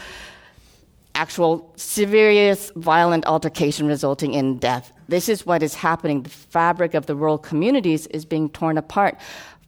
[1.14, 4.92] actual serious violent altercation resulting in death.
[5.08, 6.22] This is what is happening.
[6.22, 9.16] The fabric of the rural communities is being torn apart.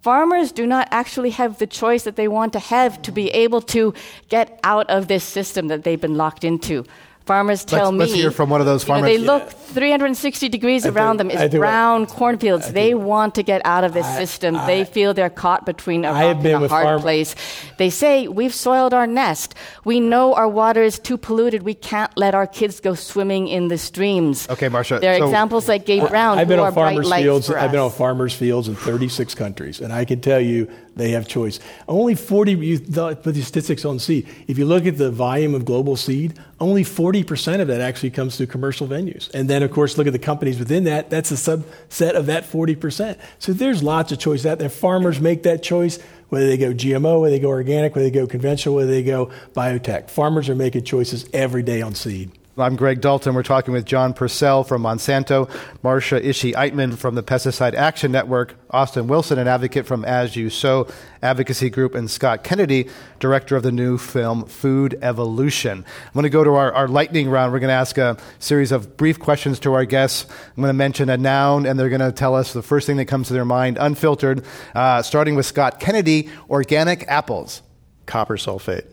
[0.05, 3.63] Farmers do not actually have the choice that they want to have to be able
[3.63, 3.95] to
[4.29, 6.85] get out of this system that they've been locked into.
[7.27, 7.99] Farmers tell let's, me.
[8.01, 9.11] Let's hear from one of those farmers.
[9.11, 12.67] You know, they look 360 degrees I around think- them It's is think brown cornfields.
[12.69, 14.57] I They think- want to get out of this I- system.
[14.57, 17.35] I- they feel they're caught between a I have rock and a hard farm- place.
[17.79, 19.55] They say we've soiled our nest.
[19.85, 21.63] We know our water is too polluted.
[21.63, 24.47] We can't let our kids go swimming in the streams.
[24.51, 27.09] Okay, Marcia, There are so- examples like Gabe Brown I've been who on are farmers'
[27.09, 27.51] lights fields.
[27.51, 31.27] I've been on farmers' fields in 36 countries, and I can tell you they have
[31.27, 31.61] choice.
[31.89, 32.53] Only 40.
[32.53, 34.29] You th- put the statistics on seed.
[34.47, 38.11] If you look at the volume of global seed, only 40 percent of that actually
[38.11, 39.33] comes through commercial venues.
[39.35, 41.11] And then, of course, look at the companies within that.
[41.11, 43.19] That's a subset of that 40 percent.
[43.39, 44.69] So there's lots of choice out there.
[44.69, 45.99] Farmers make that choice.
[46.29, 49.31] Whether they go GMO, whether they go organic, whether they go conventional, whether they go
[49.53, 50.11] biotech.
[50.11, 52.31] Farmers are making choices every day on seed.
[52.57, 53.35] I'm Greg Dalton.
[53.35, 55.51] We're talking with John Purcell from Monsanto,
[55.83, 60.51] Marcia Ishii Eitman from the Pesticide Action Network, Austin Wilson, an advocate from As You
[60.51, 60.87] Sow
[61.21, 62.89] Advocacy Group, and Scott Kennedy,
[63.19, 65.85] director of the new film Food Evolution.
[65.85, 67.53] I'm going to go to our, our lightning round.
[67.53, 70.25] We're going to ask a series of brief questions to our guests.
[70.57, 72.99] I'm going to mention a noun, and they're going to tell us the first thing
[72.99, 74.45] that comes to their mind, unfiltered.
[74.77, 77.63] Uh, starting with Scott Kennedy, organic apples.
[78.07, 78.87] Copper sulfate.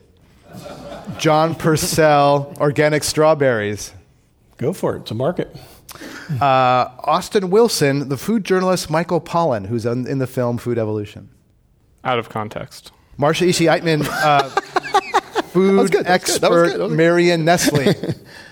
[1.18, 3.94] John Purcell, organic strawberries.
[4.58, 5.02] Go for it.
[5.02, 5.56] It's a market.
[6.40, 11.30] Uh, Austin Wilson, the food journalist Michael Pollan, who's in, in the film Food Evolution.
[12.04, 12.92] Out of context.
[13.18, 14.50] Marcia Ishii Eitman, uh,
[15.50, 16.98] food good, that was good, that was expert good, that was good.
[16.98, 17.94] Marion Nestle.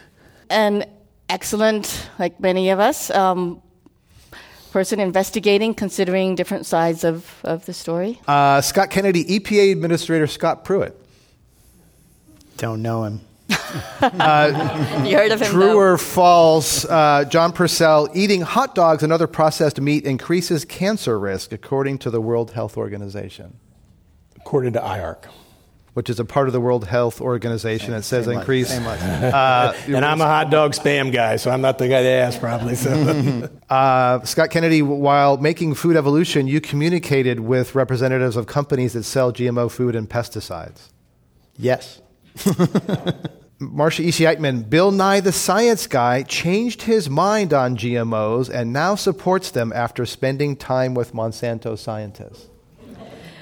[0.50, 0.86] An
[1.30, 3.62] excellent, like many of us, um,
[4.72, 8.20] person investigating, considering different sides of, of the story.
[8.28, 10.96] Uh, Scott Kennedy, EPA Administrator Scott Pruitt.
[12.60, 13.22] Don't know him.
[13.50, 13.56] you
[15.18, 15.52] heard of him?
[15.52, 15.78] True though?
[15.78, 21.52] or false, uh, John Purcell, eating hot dogs and other processed meat increases cancer risk,
[21.52, 23.56] according to the World Health Organization,
[24.36, 25.26] According to IARC.
[25.94, 27.94] which is a part of the World Health Organization.
[27.94, 28.70] It says Same increase.
[28.70, 28.86] same.
[28.86, 32.40] Uh, And I'm a hot dog spam guy, so I'm not the guy to ask,
[32.40, 32.76] probably.
[32.76, 33.50] So.
[33.70, 39.32] Uh, Scott Kennedy, while making Food Evolution, you communicated with representatives of companies that sell
[39.32, 40.90] GMO food and pesticides.
[41.56, 42.02] Yes.
[43.60, 48.96] Marcia Ishii Eitman, Bill Nye the Science Guy, changed his mind on GMOs and now
[48.96, 52.48] supports them after spending time with Monsanto scientists.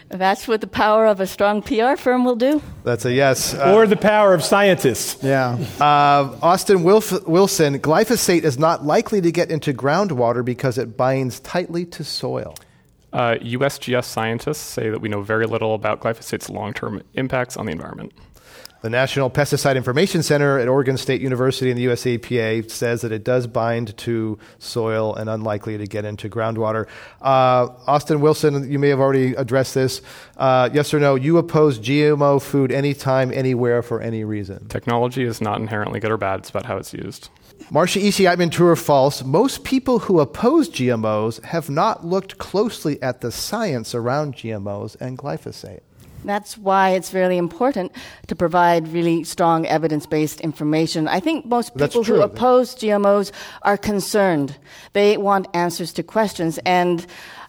[0.10, 2.62] That's what the power of a strong PR firm will do.
[2.83, 3.53] That's a yes.
[3.53, 5.21] Uh, or the power of scientists.
[5.21, 5.57] Yeah.
[5.81, 11.41] uh, Austin Wilf- Wilson, glyphosate is not likely to get into groundwater because it binds
[11.41, 12.55] tightly to soil.
[13.12, 17.65] Uh, USGS scientists say that we know very little about glyphosate's long term impacts on
[17.65, 18.13] the environment.
[18.81, 23.11] The National Pesticide Information Center at Oregon State University and the US EPA says that
[23.11, 26.87] it does bind to soil and unlikely to get into groundwater.
[27.19, 30.01] Uh, Austin Wilson, you may have already addressed this.
[30.37, 31.15] Uh, yes or no?
[31.15, 34.67] You oppose GMO food anytime, anywhere, for any reason.
[34.67, 37.29] Technology is not inherently good or bad, it's about how it's used.
[37.71, 39.23] Marcia Ishii Eitman, true or false?
[39.23, 45.17] Most people who oppose GMOs have not looked closely at the science around GMOs and
[45.17, 45.81] glyphosate.
[46.27, 47.93] That's why it's really important
[48.27, 51.07] to provide really strong evidence based information.
[51.07, 54.57] I think most people who oppose GMOs are concerned.
[54.91, 57.05] They want answers to questions, and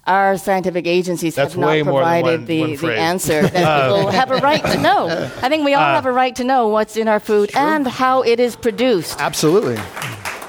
[0.06, 3.42] our scientific agencies That's have not way more than provided one- the, one the answer
[3.42, 3.52] that
[3.88, 5.08] people have a right to know.
[5.42, 8.22] I think we all have a right to know what's in our food and how
[8.22, 9.20] it is produced.
[9.20, 9.76] Absolutely.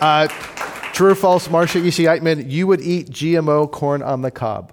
[0.01, 0.27] Uh,
[0.93, 4.71] true or false, Marcia Ishii Eitman, you would eat GMO corn on the cob.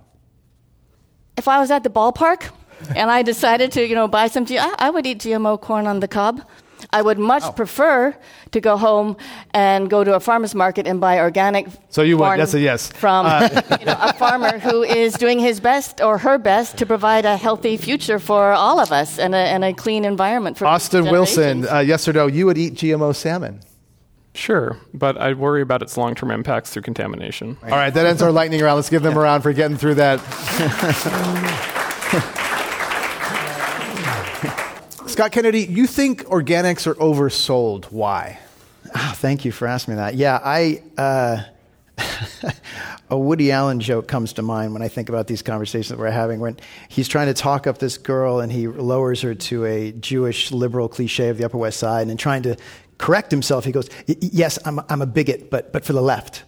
[1.37, 2.51] If I was at the ballpark
[2.95, 5.87] and I decided to, you know, buy some, G- I, I would eat GMO corn
[5.87, 6.43] on the cob.
[6.93, 7.53] I would much Oh.
[7.53, 8.15] prefer
[8.53, 9.17] to go home
[9.55, 11.67] and go to a farmer's market and buy organic.
[11.89, 12.91] So you would- corn that's a yes.
[12.91, 13.27] Uh, From
[13.81, 17.37] you know, a farmer who is doing his best or her best to provide a
[17.37, 21.67] healthy future for all of us and a, and a clean environment for Austin Wilson,
[21.67, 23.61] uh, yes or no, you would eat GMO salmon.
[24.35, 27.57] Sure, but I worry about its long term impacts through contamination.
[27.65, 28.77] All right, that ends our lightning round.
[28.77, 30.21] Let's give them a round for getting through that.
[35.17, 37.87] Scott Kennedy, you think organics are oversold.
[37.87, 38.39] Why?
[38.95, 40.15] Oh, thank you for asking me that.
[40.15, 40.83] Yeah, I.
[40.99, 41.43] Uh,
[43.09, 46.11] a Woody Allen joke comes to mind when I think about these conversations that we're
[46.11, 46.39] having.
[46.41, 46.59] When
[46.91, 50.87] he's trying to talk up this girl and he lowers her to a Jewish liberal
[50.87, 52.55] cliche of the Upper West Side, and trying to
[52.99, 53.65] correct himself.
[53.65, 56.43] He goes, Yes, I'm, I'm a bigot, but, but for the left.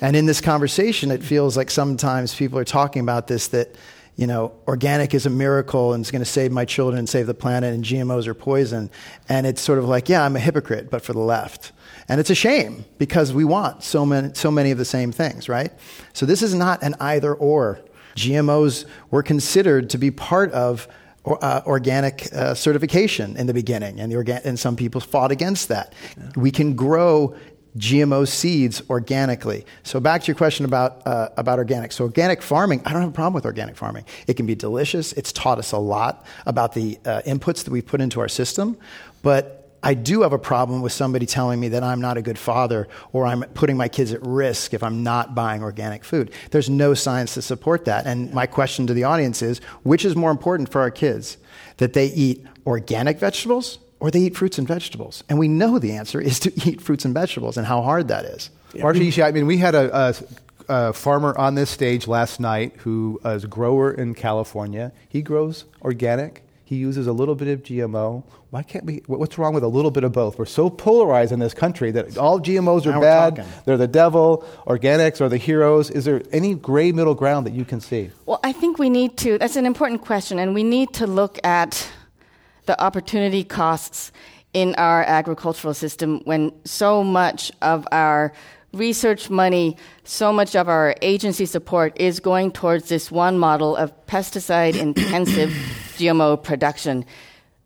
[0.00, 3.74] And in this conversation, it feels like sometimes people are talking about this that,
[4.16, 7.26] you know, organic is a miracle and it's going to save my children and save
[7.26, 8.90] the planet, and GMOs are poison.
[9.28, 11.72] And it's sort of like, yeah, I'm a hypocrite, but for the left.
[12.08, 15.48] And it's a shame because we want so many, so many of the same things,
[15.48, 15.72] right?
[16.14, 17.80] So this is not an either or.
[18.16, 20.88] GMOs were considered to be part of
[21.26, 25.68] uh, organic uh, certification in the beginning, and, the organ- and some people fought against
[25.68, 25.92] that.
[26.16, 26.30] Yeah.
[26.36, 27.34] We can grow
[27.76, 29.66] GMO seeds organically.
[29.82, 31.92] So back to your question about uh, about organic.
[31.92, 34.04] So organic farming, I don't have a problem with organic farming.
[34.26, 35.12] It can be delicious.
[35.12, 38.76] It's taught us a lot about the uh, inputs that we put into our system,
[39.22, 42.38] but I do have a problem with somebody telling me that I'm not a good
[42.38, 46.32] father or I'm putting my kids at risk if I'm not buying organic food.
[46.50, 48.04] There's no science to support that.
[48.04, 51.36] And my question to the audience is which is more important for our kids?
[51.76, 55.24] That they eat organic vegetables or they eat fruits and vegetables?
[55.28, 58.24] And we know the answer is to eat fruits and vegetables and how hard that
[58.24, 58.50] is.
[58.74, 58.86] Yeah.
[58.86, 60.14] I mean, we had a, a,
[60.68, 64.92] a, farmer on this stage last night who is a grower in California.
[65.08, 66.42] He grows organic.
[66.66, 68.24] He uses a little bit of GMO.
[68.50, 69.02] Why can't we?
[69.06, 70.36] What's wrong with a little bit of both?
[70.36, 73.46] We're so polarized in this country that all GMOs are now bad.
[73.64, 74.44] They're the devil.
[74.66, 75.90] Organics are the heroes.
[75.90, 78.10] Is there any gray middle ground that you can see?
[78.26, 79.38] Well, I think we need to.
[79.38, 81.88] That's an important question, and we need to look at
[82.66, 84.12] the opportunity costs
[84.52, 88.32] in our agricultural system when so much of our
[88.72, 93.92] research money, so much of our agency support is going towards this one model of
[94.06, 95.50] pesticide intensive
[95.96, 97.04] GMO production.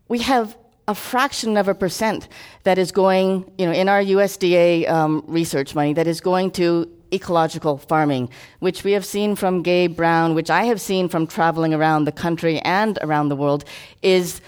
[0.08, 0.56] We have
[0.88, 2.28] a fraction of a percent
[2.64, 6.90] that is going, you know, in our USDA um, research money that is going to
[7.12, 8.30] ecological farming,
[8.60, 12.12] which we have seen from Gabe Brown, which I have seen from traveling around the
[12.12, 13.64] country and around the world,
[14.02, 14.40] is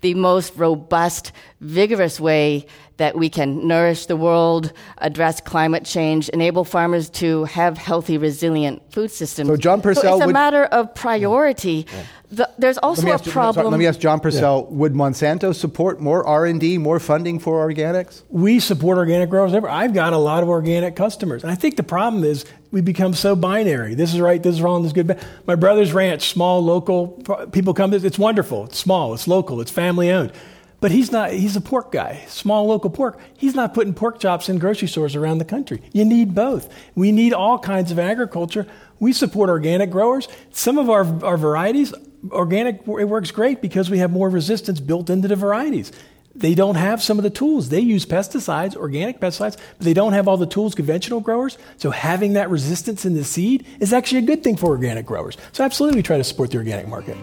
[0.00, 2.66] the most robust, vigorous way
[3.00, 8.82] that we can nourish the world, address climate change, enable farmers to have healthy, resilient
[8.92, 9.48] food systems.
[9.48, 11.86] So, John Purcell, so it's a would, matter of priority.
[11.90, 12.02] Yeah.
[12.30, 13.64] The, there's also a problem.
[13.64, 14.76] You, let me ask John Purcell: yeah.
[14.76, 18.22] Would Monsanto support more R and D, more funding for organics?
[18.28, 19.54] We support organic growers.
[19.54, 23.14] I've got a lot of organic customers, and I think the problem is we become
[23.14, 23.94] so binary.
[23.94, 24.42] This is right.
[24.42, 24.82] This is wrong.
[24.82, 25.18] This is good.
[25.46, 27.08] My brother's ranch, small, local.
[27.50, 27.94] People come.
[27.94, 28.66] It's wonderful.
[28.66, 29.14] It's small.
[29.14, 29.62] It's local.
[29.62, 30.32] It's family owned.
[30.80, 33.20] But he's not, he's a pork guy, small local pork.
[33.36, 35.82] He's not putting pork chops in grocery stores around the country.
[35.92, 36.72] You need both.
[36.94, 38.66] We need all kinds of agriculture.
[38.98, 40.26] We support organic growers.
[40.50, 41.92] Some of our, our varieties,
[42.30, 45.92] organic, it works great because we have more resistance built into the varieties.
[46.34, 47.68] They don't have some of the tools.
[47.68, 51.58] They use pesticides, organic pesticides, but they don't have all the tools conventional growers.
[51.76, 55.36] So having that resistance in the seed is actually a good thing for organic growers.
[55.52, 57.18] So absolutely we try to support the organic market.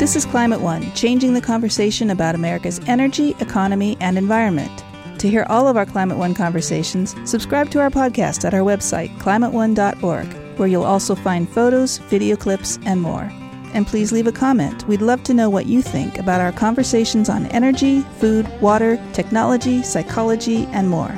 [0.00, 4.72] This is Climate One, changing the conversation about America's energy, economy, and environment.
[5.18, 9.14] To hear all of our Climate One conversations, subscribe to our podcast at our website,
[9.18, 13.30] climateone.org, where you'll also find photos, video clips, and more.
[13.74, 14.88] And please leave a comment.
[14.88, 19.82] We'd love to know what you think about our conversations on energy, food, water, technology,
[19.82, 21.14] psychology, and more.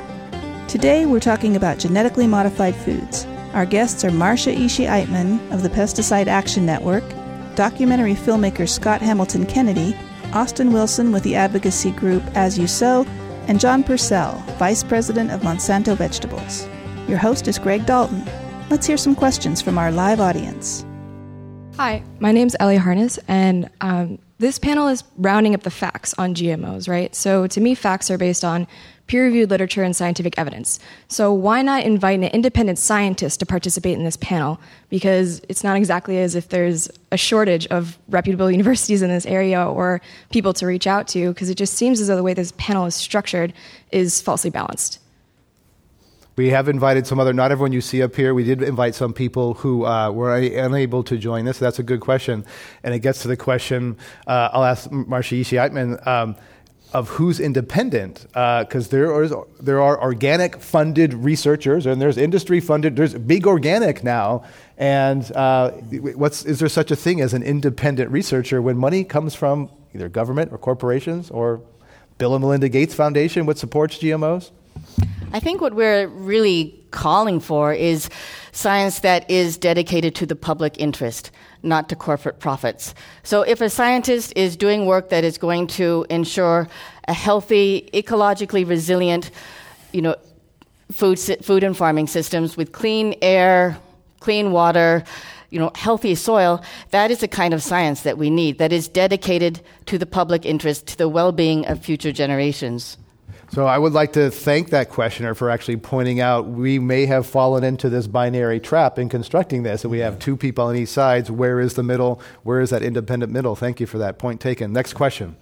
[0.67, 3.27] Today, we're talking about genetically modified foods.
[3.55, 7.05] Our guests are Marcia Ishii Eitman of the Pesticide Action Network
[7.55, 9.97] documentary filmmaker Scott Hamilton Kennedy,
[10.33, 13.05] Austin Wilson with the advocacy group As You Sow,
[13.49, 16.69] and John Purcell, Vice President of Monsanto Vegetables.
[17.09, 18.25] Your host is Greg Dalton.
[18.71, 20.85] Let's hear some questions from our live audience.
[21.77, 26.15] Hi, my name is Ellie Harness, and um, this panel is rounding up the facts
[26.19, 27.15] on GMOs, right?
[27.15, 28.67] So to me, facts are based on
[29.13, 30.81] peer reviewed literature and scientific evidence.
[31.09, 34.59] So, why not invite an independent scientist to participate in this panel?
[34.89, 39.63] Because it's not exactly as if there's a shortage of reputable universities in this area
[39.63, 40.01] or
[40.31, 42.87] people to reach out to, because it just seems as though the way this panel
[42.87, 43.53] is structured
[43.91, 44.99] is falsely balanced.
[46.37, 48.33] We have invited some other, not everyone you see up here.
[48.33, 51.59] We did invite some people who uh, were unable to join us.
[51.59, 52.47] That's a good question.
[52.83, 56.07] And it gets to the question uh, I'll ask Marcia Ishii Eitman.
[56.07, 56.35] Um,
[56.93, 62.61] of who's independent, because uh, there, are, there are organic funded researchers and there's industry
[62.61, 64.45] funded, there's big organic now.
[64.77, 69.35] And uh, what's, is there such a thing as an independent researcher when money comes
[69.35, 71.63] from either government or corporations or
[72.19, 74.51] Bill and Melinda Gates Foundation, which supports GMOs?
[75.33, 78.11] I think what we're really calling for is
[78.53, 81.31] science that is dedicated to the public interest,
[81.63, 82.95] not to corporate profits.
[83.23, 86.69] So if a scientist is doing work that is going to ensure
[87.09, 89.31] a healthy, ecologically resilient,
[89.93, 90.17] you know,
[90.91, 93.79] food, food and farming systems with clean air,
[94.21, 95.05] clean water,
[95.51, 98.89] you know, healthy soil, that is the kind of science that we need, that is
[98.89, 102.97] dedicated to the public interest, to the well being of future generations.
[103.53, 107.27] So I would like to thank that questioner for actually pointing out we may have
[107.27, 110.89] fallen into this binary trap in constructing this, and we have two people on each
[110.89, 111.29] side.
[111.29, 112.19] Where is the middle?
[112.45, 113.55] Where is that independent middle?
[113.55, 114.73] Thank you for that point taken.
[114.73, 115.37] Next question.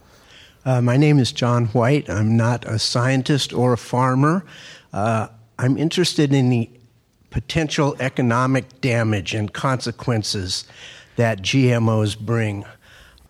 [0.64, 2.10] Uh, my name is John White.
[2.10, 4.44] I'm not a scientist or a farmer.
[4.92, 6.68] Uh, I'm interested in the
[7.30, 10.64] potential economic damage and consequences
[11.14, 12.64] that GMOs bring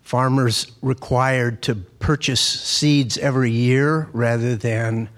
[0.03, 5.09] farmers required to purchase seeds every year rather than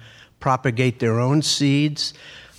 [0.41, 2.13] propagate their own seeds.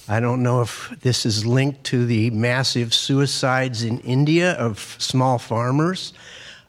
[0.07, 5.38] I don't know if this is linked to the massive suicides in India of small
[5.38, 6.13] farmers.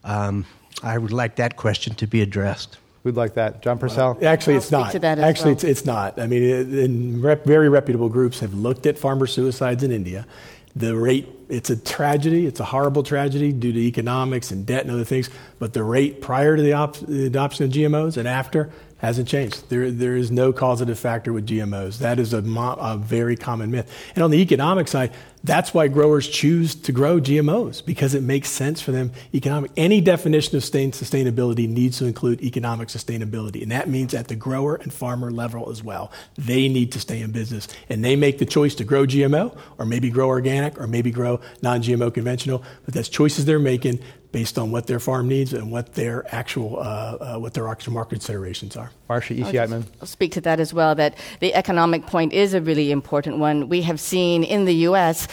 [0.05, 0.45] Um,
[0.83, 2.79] I would like that question to be addressed.
[3.03, 3.63] We'd like that.
[3.63, 4.15] John Purcell?
[4.15, 4.95] Well, actually, it's not.
[4.95, 5.53] Actually, well.
[5.53, 6.19] it's, it's not.
[6.19, 10.27] I mean, rep, very reputable groups have looked at farmer suicides in India.
[10.75, 12.47] The rate it's a tragedy.
[12.47, 15.31] It's a horrible tragedy due to economics and debt and other things.
[15.59, 19.69] But the rate prior to the, op- the adoption of GMOs and after hasn't changed.
[19.69, 21.99] There, there is no causative factor with GMOs.
[21.99, 23.93] That is a, mo- a very common myth.
[24.15, 25.13] And on the economic side,
[25.45, 29.73] that's why growers choose to grow GMOs because it makes sense for them economic.
[29.77, 34.77] Any definition of sustainability needs to include economic sustainability, and that means at the grower
[34.77, 36.11] and farmer level as well.
[36.39, 39.85] They need to stay in business, and they make the choice to grow GMO or
[39.85, 42.63] maybe grow organic or maybe grow non-GMO conventional.
[42.85, 44.01] But that's choices they're making
[44.33, 47.93] based on what their farm needs and what their actual uh, uh, what their actual
[47.93, 48.91] market considerations are.
[49.09, 50.95] Marcia Ishii I'll speak to that as well.
[50.95, 53.69] That the economic point is a really important one.
[53.69, 55.29] We have seen in the U.S.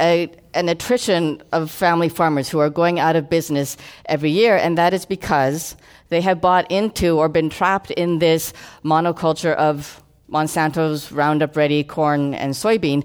[0.00, 4.76] A, an attrition of family farmers who are going out of business every year, and
[4.78, 5.76] that is because
[6.08, 8.52] they have bought into or been trapped in this
[8.84, 13.04] monoculture of Monsanto's Roundup Ready corn and soybean,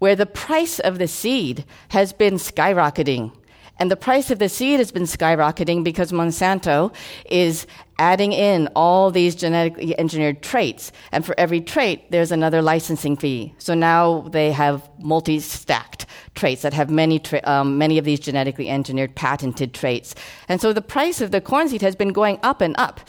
[0.00, 3.32] where the price of the seed has been skyrocketing
[3.80, 6.94] and the price of the seed has been skyrocketing because Monsanto
[7.24, 7.66] is
[7.98, 10.92] adding in all these genetically engineered traits.
[11.12, 13.54] And for every trait, there's another licensing fee.
[13.56, 18.20] So now they have multi stacked traits that have many, tra- um, many of these
[18.20, 20.14] genetically engineered patented traits.
[20.46, 23.00] And so the price of the corn seed has been going up and up.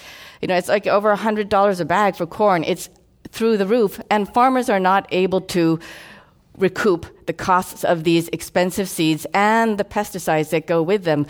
[0.42, 2.64] You know, it's like over $100 a bag for corn.
[2.64, 2.90] It's
[3.30, 4.00] through the roof.
[4.10, 5.80] And farmers are not able to
[6.58, 11.26] recoup the costs of these expensive seeds and the pesticides that go with them.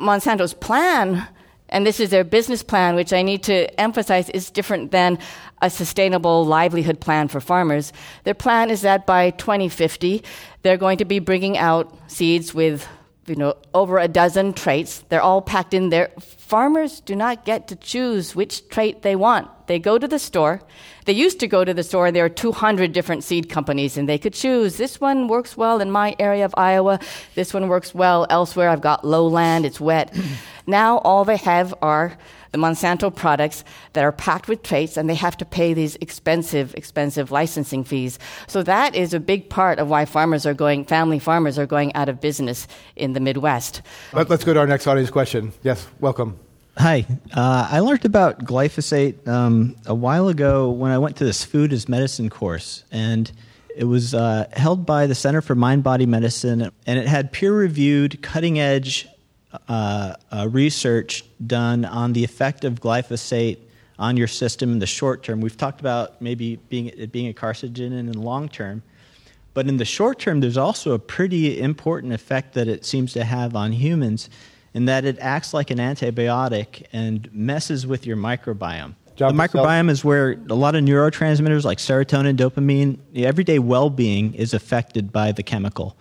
[0.00, 1.26] Monsanto's plan,
[1.68, 5.18] and this is their business plan, which I need to emphasize is different than
[5.60, 7.92] a sustainable livelihood plan for farmers.
[8.24, 10.22] Their plan is that by 2050,
[10.62, 12.86] they're going to be bringing out seeds with
[13.26, 15.04] you know, over a dozen traits.
[15.08, 16.10] They're all packed in there.
[16.18, 19.50] Farmers do not get to choose which trait they want.
[19.68, 20.60] They go to the store.
[21.04, 24.08] They used to go to the store and there are 200 different seed companies and
[24.08, 24.76] they could choose.
[24.76, 26.98] This one works well in my area of Iowa.
[27.34, 28.70] This one works well elsewhere.
[28.70, 29.64] I've got lowland.
[29.64, 30.14] It's wet.
[30.66, 32.18] now all they have are
[32.52, 33.62] the Monsanto products
[33.92, 38.18] that are packed with traits, and they have to pay these expensive, expensive licensing fees.
[38.46, 41.94] So that is a big part of why farmers are going, family farmers are going
[41.94, 42.66] out of business
[42.96, 43.82] in the Midwest.
[44.14, 45.52] Let, us go to our next audience question.
[45.62, 46.38] Yes, welcome.
[46.78, 47.04] Hi.
[47.34, 51.72] Uh, I learned about glyphosate um, a while ago when I went to this food
[51.72, 53.32] as medicine course, and
[53.74, 57.52] it was uh, held by the Center for Mind Body Medicine, and it had peer
[57.52, 59.08] reviewed, cutting edge
[59.68, 63.58] uh, uh, research done on the effect of glyphosate
[63.98, 65.40] on your system in the short term.
[65.40, 68.84] We've talked about maybe being, it being a carcinogen in the long term.
[69.52, 73.24] But in the short term, there's also a pretty important effect that it seems to
[73.24, 74.30] have on humans
[74.74, 78.94] in that it acts like an antibiotic and messes with your microbiome.
[79.16, 84.54] The microbiome is where a lot of neurotransmitters like serotonin, dopamine, everyday well being is
[84.54, 85.96] affected by the chemical.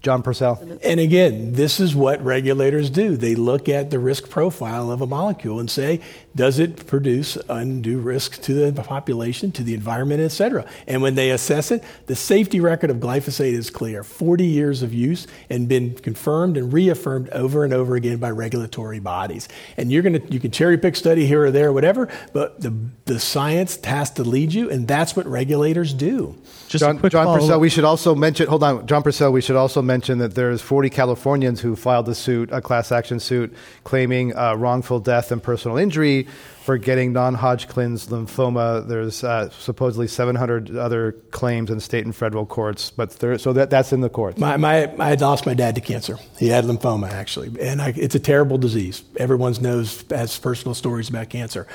[0.00, 0.78] John Purcell.
[0.84, 3.16] And again, this is what regulators do.
[3.16, 6.00] They look at the risk profile of a molecule and say,
[6.36, 10.64] does it produce undue risk to the population, to the environment, et cetera?
[10.86, 14.94] And when they assess it, the safety record of glyphosate is clear 40 years of
[14.94, 19.48] use and been confirmed and reaffirmed over and over again by regulatory bodies.
[19.76, 22.72] And you're going to, you can cherry pick study here or there, whatever, but the,
[23.06, 26.36] the science has to lead you, and that's what regulators do.
[26.68, 29.82] Just John, John Purcell, we should also mention, hold on, John Purcell, we should also
[29.88, 34.54] mention that there's 40 Californians who filed a suit, a class action suit, claiming uh,
[34.54, 36.28] wrongful death and personal injury
[36.62, 38.86] for getting non-Hodgkin's lymphoma.
[38.86, 43.70] There's uh, supposedly 700 other claims in state and federal courts, but there, so that,
[43.70, 44.38] that's in the courts.
[44.38, 46.18] My, my, I had lost my dad to cancer.
[46.38, 49.02] He had lymphoma, actually, and I, it's a terrible disease.
[49.16, 51.66] Everyone knows has personal stories about cancer.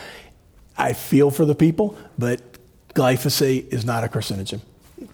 [0.78, 2.42] I feel for the people, but
[2.94, 4.62] glyphosate is not a carcinogen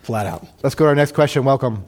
[0.04, 0.46] flat out.
[0.64, 1.46] Let's go to our next question.
[1.46, 1.86] Welcome.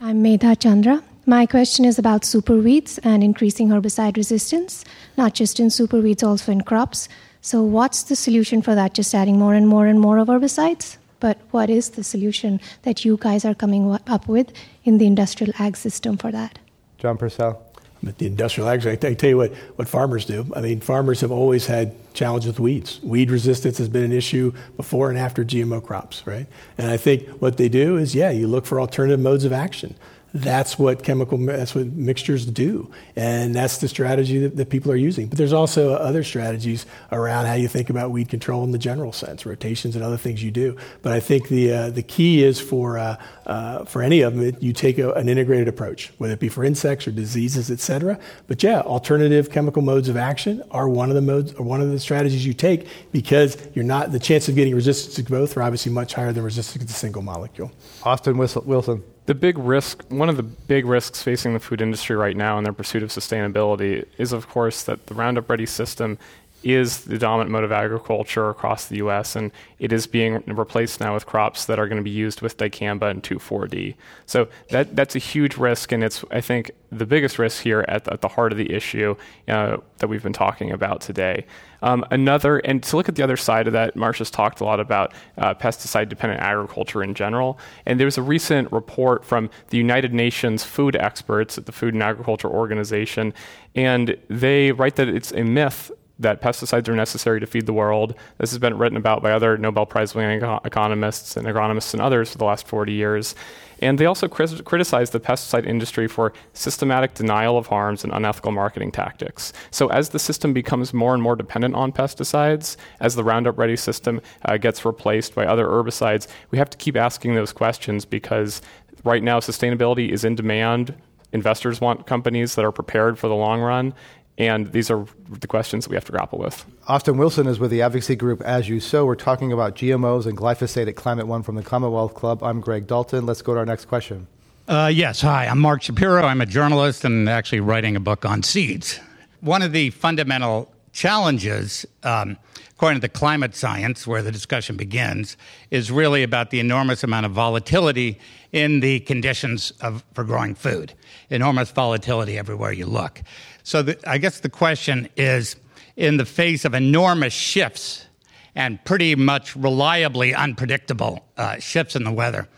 [0.00, 1.02] I'm Medha Chandra.
[1.26, 4.84] My question is about superweeds and increasing herbicide resistance,
[5.16, 7.08] not just in superweeds, also in crops.
[7.40, 8.94] So, what's the solution for that?
[8.94, 10.98] Just adding more and more and more of herbicides?
[11.18, 14.52] But what is the solution that you guys are coming up with
[14.84, 16.60] in the industrial ag system for that?
[16.98, 17.60] John Purcell.
[18.02, 20.50] But the industrial ag, I tell you what, what farmers do.
[20.54, 23.00] I mean, farmers have always had challenges with weeds.
[23.02, 26.46] Weed resistance has been an issue before and after GMO crops, right?
[26.76, 29.96] And I think what they do is, yeah, you look for alternative modes of action
[30.34, 32.90] that's what chemical that's what mixtures do.
[33.16, 35.28] And that's the strategy that, that, people are using.
[35.28, 39.12] But there's also other strategies around how you think about weed control in the general
[39.12, 40.76] sense rotations and other things you do.
[41.02, 43.16] But i think the uh, the key is for uh,
[43.46, 46.48] uh, for any of them it, you take a, an integrated approach whether it be
[46.48, 51.14] for insects or diseases etc but yeah alternative chemical modes of action are one of
[51.14, 54.54] the modes or one of the strategies you take because you're not the chance of
[54.54, 57.70] getting resistance to both are obviously much higher than resistance to single molecule.
[58.04, 62.34] Austin wilson the big risk, one of the big risks facing the food industry right
[62.34, 66.16] now in their pursuit of sustainability is, of course, that the Roundup Ready system
[66.62, 71.12] is the dominant mode of agriculture across the U.S., and it is being replaced now
[71.12, 73.96] with crops that are going to be used with dicamba and 2,4-D.
[74.24, 78.04] So that that's a huge risk, and it's I think the biggest risk here at
[78.04, 79.14] the, at the heart of the issue
[79.46, 81.44] uh, that we've been talking about today.
[81.82, 84.80] Um, another, and to look at the other side of that, Marcia's talked a lot
[84.80, 90.12] about uh, pesticide-dependent agriculture in general, and there was a recent report from the United
[90.12, 93.32] Nations food experts at the Food and Agriculture Organization,
[93.74, 98.14] and they write that it's a myth that pesticides are necessary to feed the world.
[98.38, 102.32] This has been written about by other Nobel Prize winning economists and agronomists and others
[102.32, 103.34] for the last 40 years.
[103.80, 108.52] And they also crit- criticize the pesticide industry for systematic denial of harms and unethical
[108.52, 109.52] marketing tactics.
[109.70, 113.76] So, as the system becomes more and more dependent on pesticides, as the Roundup Ready
[113.76, 118.60] system uh, gets replaced by other herbicides, we have to keep asking those questions because
[119.04, 120.94] right now sustainability is in demand.
[121.32, 123.92] Investors want companies that are prepared for the long run,
[124.38, 126.64] and these are the questions that we have to grapple with.
[126.86, 129.04] Austin Wilson is with the advocacy group As You Sow.
[129.04, 132.42] We're talking about GMOs and glyphosate at Climate One from the Commonwealth Club.
[132.42, 133.26] I'm Greg Dalton.
[133.26, 134.28] Let's go to our next question.
[134.68, 136.22] Uh, yes, hi, I'm Mark Shapiro.
[136.22, 139.00] I'm a journalist and actually writing a book on seeds.
[139.40, 142.36] One of the fundamental challenges, um,
[142.72, 145.36] according to the climate science, where the discussion begins,
[145.70, 148.20] is really about the enormous amount of volatility
[148.52, 150.92] in the conditions of, for growing food.
[151.30, 153.22] Enormous volatility everywhere you look.
[153.62, 155.56] So the, I guess the question is
[155.96, 158.06] in the face of enormous shifts
[158.54, 162.48] and pretty much reliably unpredictable uh, shifts in the weather,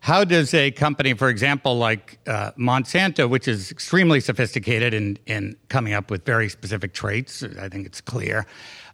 [0.00, 5.56] how does a company, for example, like uh, Monsanto, which is extremely sophisticated in, in
[5.68, 8.46] coming up with very specific traits, I think it's clear,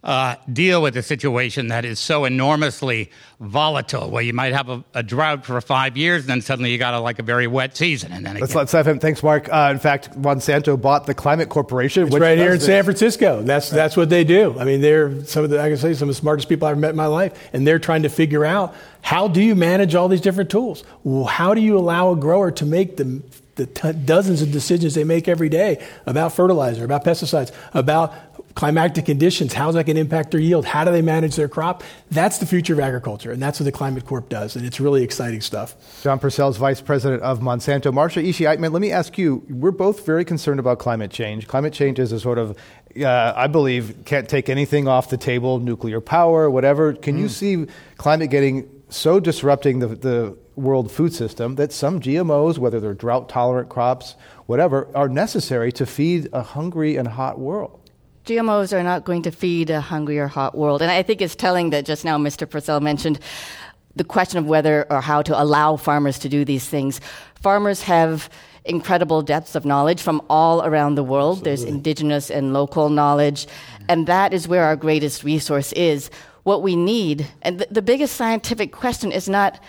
[0.07, 4.85] uh, deal with a situation that is so enormously volatile, where you might have a,
[4.95, 7.77] a, drought for five years, and then suddenly you got a, like a very wet
[7.77, 9.01] season, and then let's let's have him.
[9.01, 9.53] Thanks, Mark.
[9.53, 13.43] Uh, in fact, Monsanto bought the Climate Corporation, it's right here in San Francisco.
[13.43, 14.57] That's that's what they do.
[14.61, 16.79] I mean, they're some of the I can say some of the smartest people I've
[16.79, 20.07] met in my life, and they're trying to figure out how do you manage all
[20.07, 20.85] these different tools.
[21.29, 23.23] How do you allow a grower to make the
[23.57, 28.15] the t- dozens of decisions they make every day about fertilizer, about pesticides, about
[28.57, 30.65] climatic conditions, how's that going to impact their yield?
[30.65, 31.85] How do they manage their crop?
[32.11, 35.05] That's the future of agriculture, and that's what the Climate Corp does, and it's really
[35.05, 35.77] exciting stuff.
[36.03, 37.93] John Purcell's vice president of Monsanto.
[37.93, 41.47] Marcia Ishii-Eitman, let me ask you, we're both very concerned about climate change.
[41.47, 42.57] Climate change is a sort of,
[42.99, 46.95] uh, I believe, can't take anything off the table, nuclear power, whatever.
[46.95, 47.21] Can mm.
[47.21, 47.67] you see
[47.99, 53.29] climate getting so disrupting the, the world food system that some GMOs, whether they're drought
[53.29, 54.15] tolerant crops,
[54.47, 57.83] whatever, are necessary to feed a hungry and hot world?
[58.27, 60.83] GMOs are not going to feed a hungry or hot world.
[60.83, 62.49] And I think it's telling that just now Mr.
[62.51, 63.21] Purcell mentioned
[63.95, 67.01] the question of whether or how to allow farmers to do these things.
[67.41, 68.29] Farmers have
[68.65, 71.39] incredible depths of knowledge from all around the world.
[71.39, 71.51] Absolutely.
[71.51, 73.47] There's indigenous and local knowledge,
[73.89, 76.11] and that is where our greatest resource is.
[76.43, 79.63] What we need, and the, the biggest scientific question is not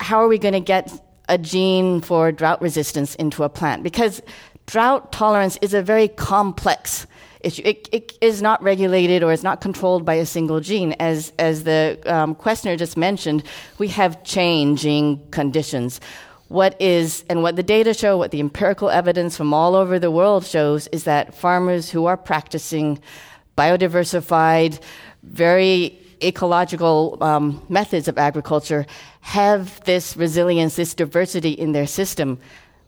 [0.00, 0.92] how are we going to get
[1.30, 3.82] a gene for drought resistance into a plant?
[3.82, 4.20] Because
[4.66, 7.06] drought tolerance is a very complex
[7.40, 10.94] It, it is not regulated or is not controlled by a single gene.
[11.00, 13.42] As, as the um, questioner just mentioned,
[13.78, 16.00] we have changing conditions.
[16.48, 20.10] What is, and what the data show, what the empirical evidence from all over the
[20.10, 22.98] world shows, is that farmers who are practicing
[23.56, 24.80] biodiversified,
[25.22, 28.84] very ecological um, methods of agriculture
[29.20, 32.38] have this resilience, this diversity in their system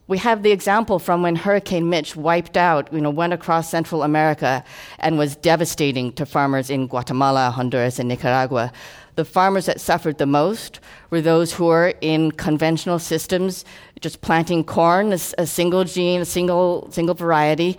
[0.09, 4.03] we have the example from when Hurricane Mitch wiped out, you know, went across Central
[4.03, 4.65] America
[4.99, 8.73] and was devastating to farmers in Guatemala, Honduras, and Nicaragua.
[9.15, 10.81] The farmers that suffered the most
[11.11, 13.65] were those who were in conventional systems,
[14.01, 17.79] just planting corn, a, a single gene, a single single variety.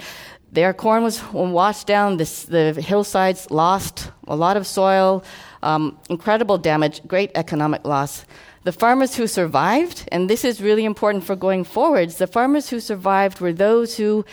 [0.52, 2.18] Their corn was washed down.
[2.18, 5.24] This, the hillsides lost a lot of soil,
[5.64, 8.26] um, incredible damage, great economic loss.
[8.64, 12.80] The farmers who survived, and this is really important for going forwards, the farmers who
[12.80, 14.24] survived were those who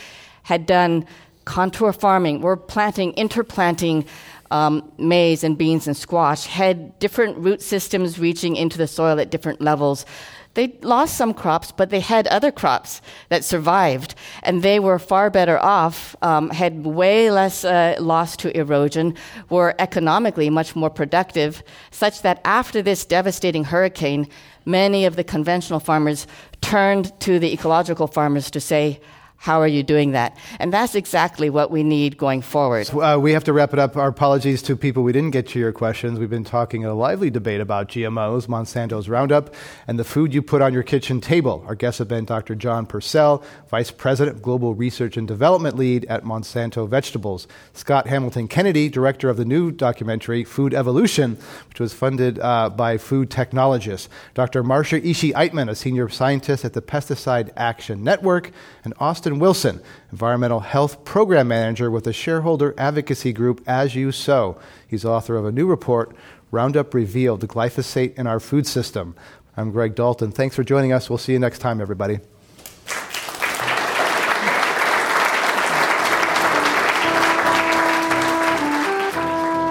[0.45, 1.05] had done
[1.45, 4.05] contour farming, were planting, interplanting
[4.53, 9.31] um, maize and beans and squash, had different root systems reaching into the soil at
[9.31, 10.07] different levels.
[10.55, 15.31] They lost some crops, but they had other crops that survived, and they were far
[15.31, 19.15] better off, um, had way less uh, loss to erosion,
[19.49, 24.29] were economically much more productive, such that after this devastating hurricane,
[24.65, 26.27] many of the conventional farmers
[26.61, 29.01] turned to the ecological farmers to say,
[29.41, 30.37] how are you doing that?
[30.59, 32.87] And that's exactly what we need going forward.
[32.89, 33.97] So, uh, we have to wrap it up.
[33.97, 36.19] Our apologies to people we didn't get to your questions.
[36.19, 39.55] We've been talking in a lively debate about GMOs, Monsanto's Roundup,
[39.89, 41.65] and the food you put on your kitchen table.
[41.67, 42.55] Our guests have been Dr.
[42.55, 48.47] John Purcell, Vice President of Global Research and Development Lead at Monsanto Vegetables, Scott Hamilton
[48.47, 51.39] Kennedy, Director of the new documentary Food Evolution,
[51.71, 54.63] which was funded uh, by food technologists, Dr.
[54.63, 58.51] Marcia Ishii Eitman, a senior scientist at the Pesticide Action Network,
[58.85, 64.11] and Austin Justin Wilson, Environmental Health Program Manager with the shareholder advocacy group As You
[64.11, 64.61] Sow.
[64.89, 66.17] He's author of a new report,
[66.51, 69.15] Roundup Revealed Glyphosate in Our Food System.
[69.57, 70.33] I'm Greg Dalton.
[70.33, 71.09] Thanks for joining us.
[71.09, 72.19] We'll see you next time, everybody.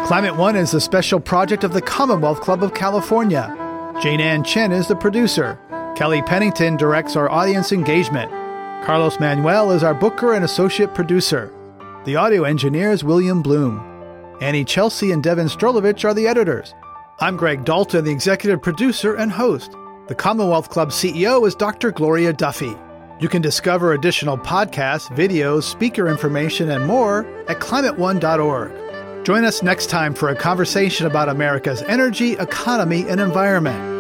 [0.07, 3.53] Climate One is a special project of the Commonwealth Club of California.
[4.01, 5.60] Jane Ann Chen is the producer.
[5.97, 8.38] Kelly Pennington directs our audience engagement.
[8.84, 11.53] Carlos Manuel is our booker and associate producer.
[12.05, 13.77] The audio engineer is William Bloom.
[14.41, 16.73] Annie Chelsea and Devin Strolovich are the editors.
[17.19, 19.75] I'm Greg Dalton, the executive producer and host.
[20.07, 21.91] The Commonwealth Club CEO is Dr.
[21.91, 22.73] Gloria Duffy.
[23.19, 29.25] You can discover additional podcasts, videos, speaker information, and more at climateone.org.
[29.25, 33.99] Join us next time for a conversation about America's energy, economy, and environment.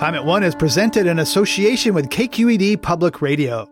[0.00, 3.68] Climate One is presented in association with KQED Public Radio.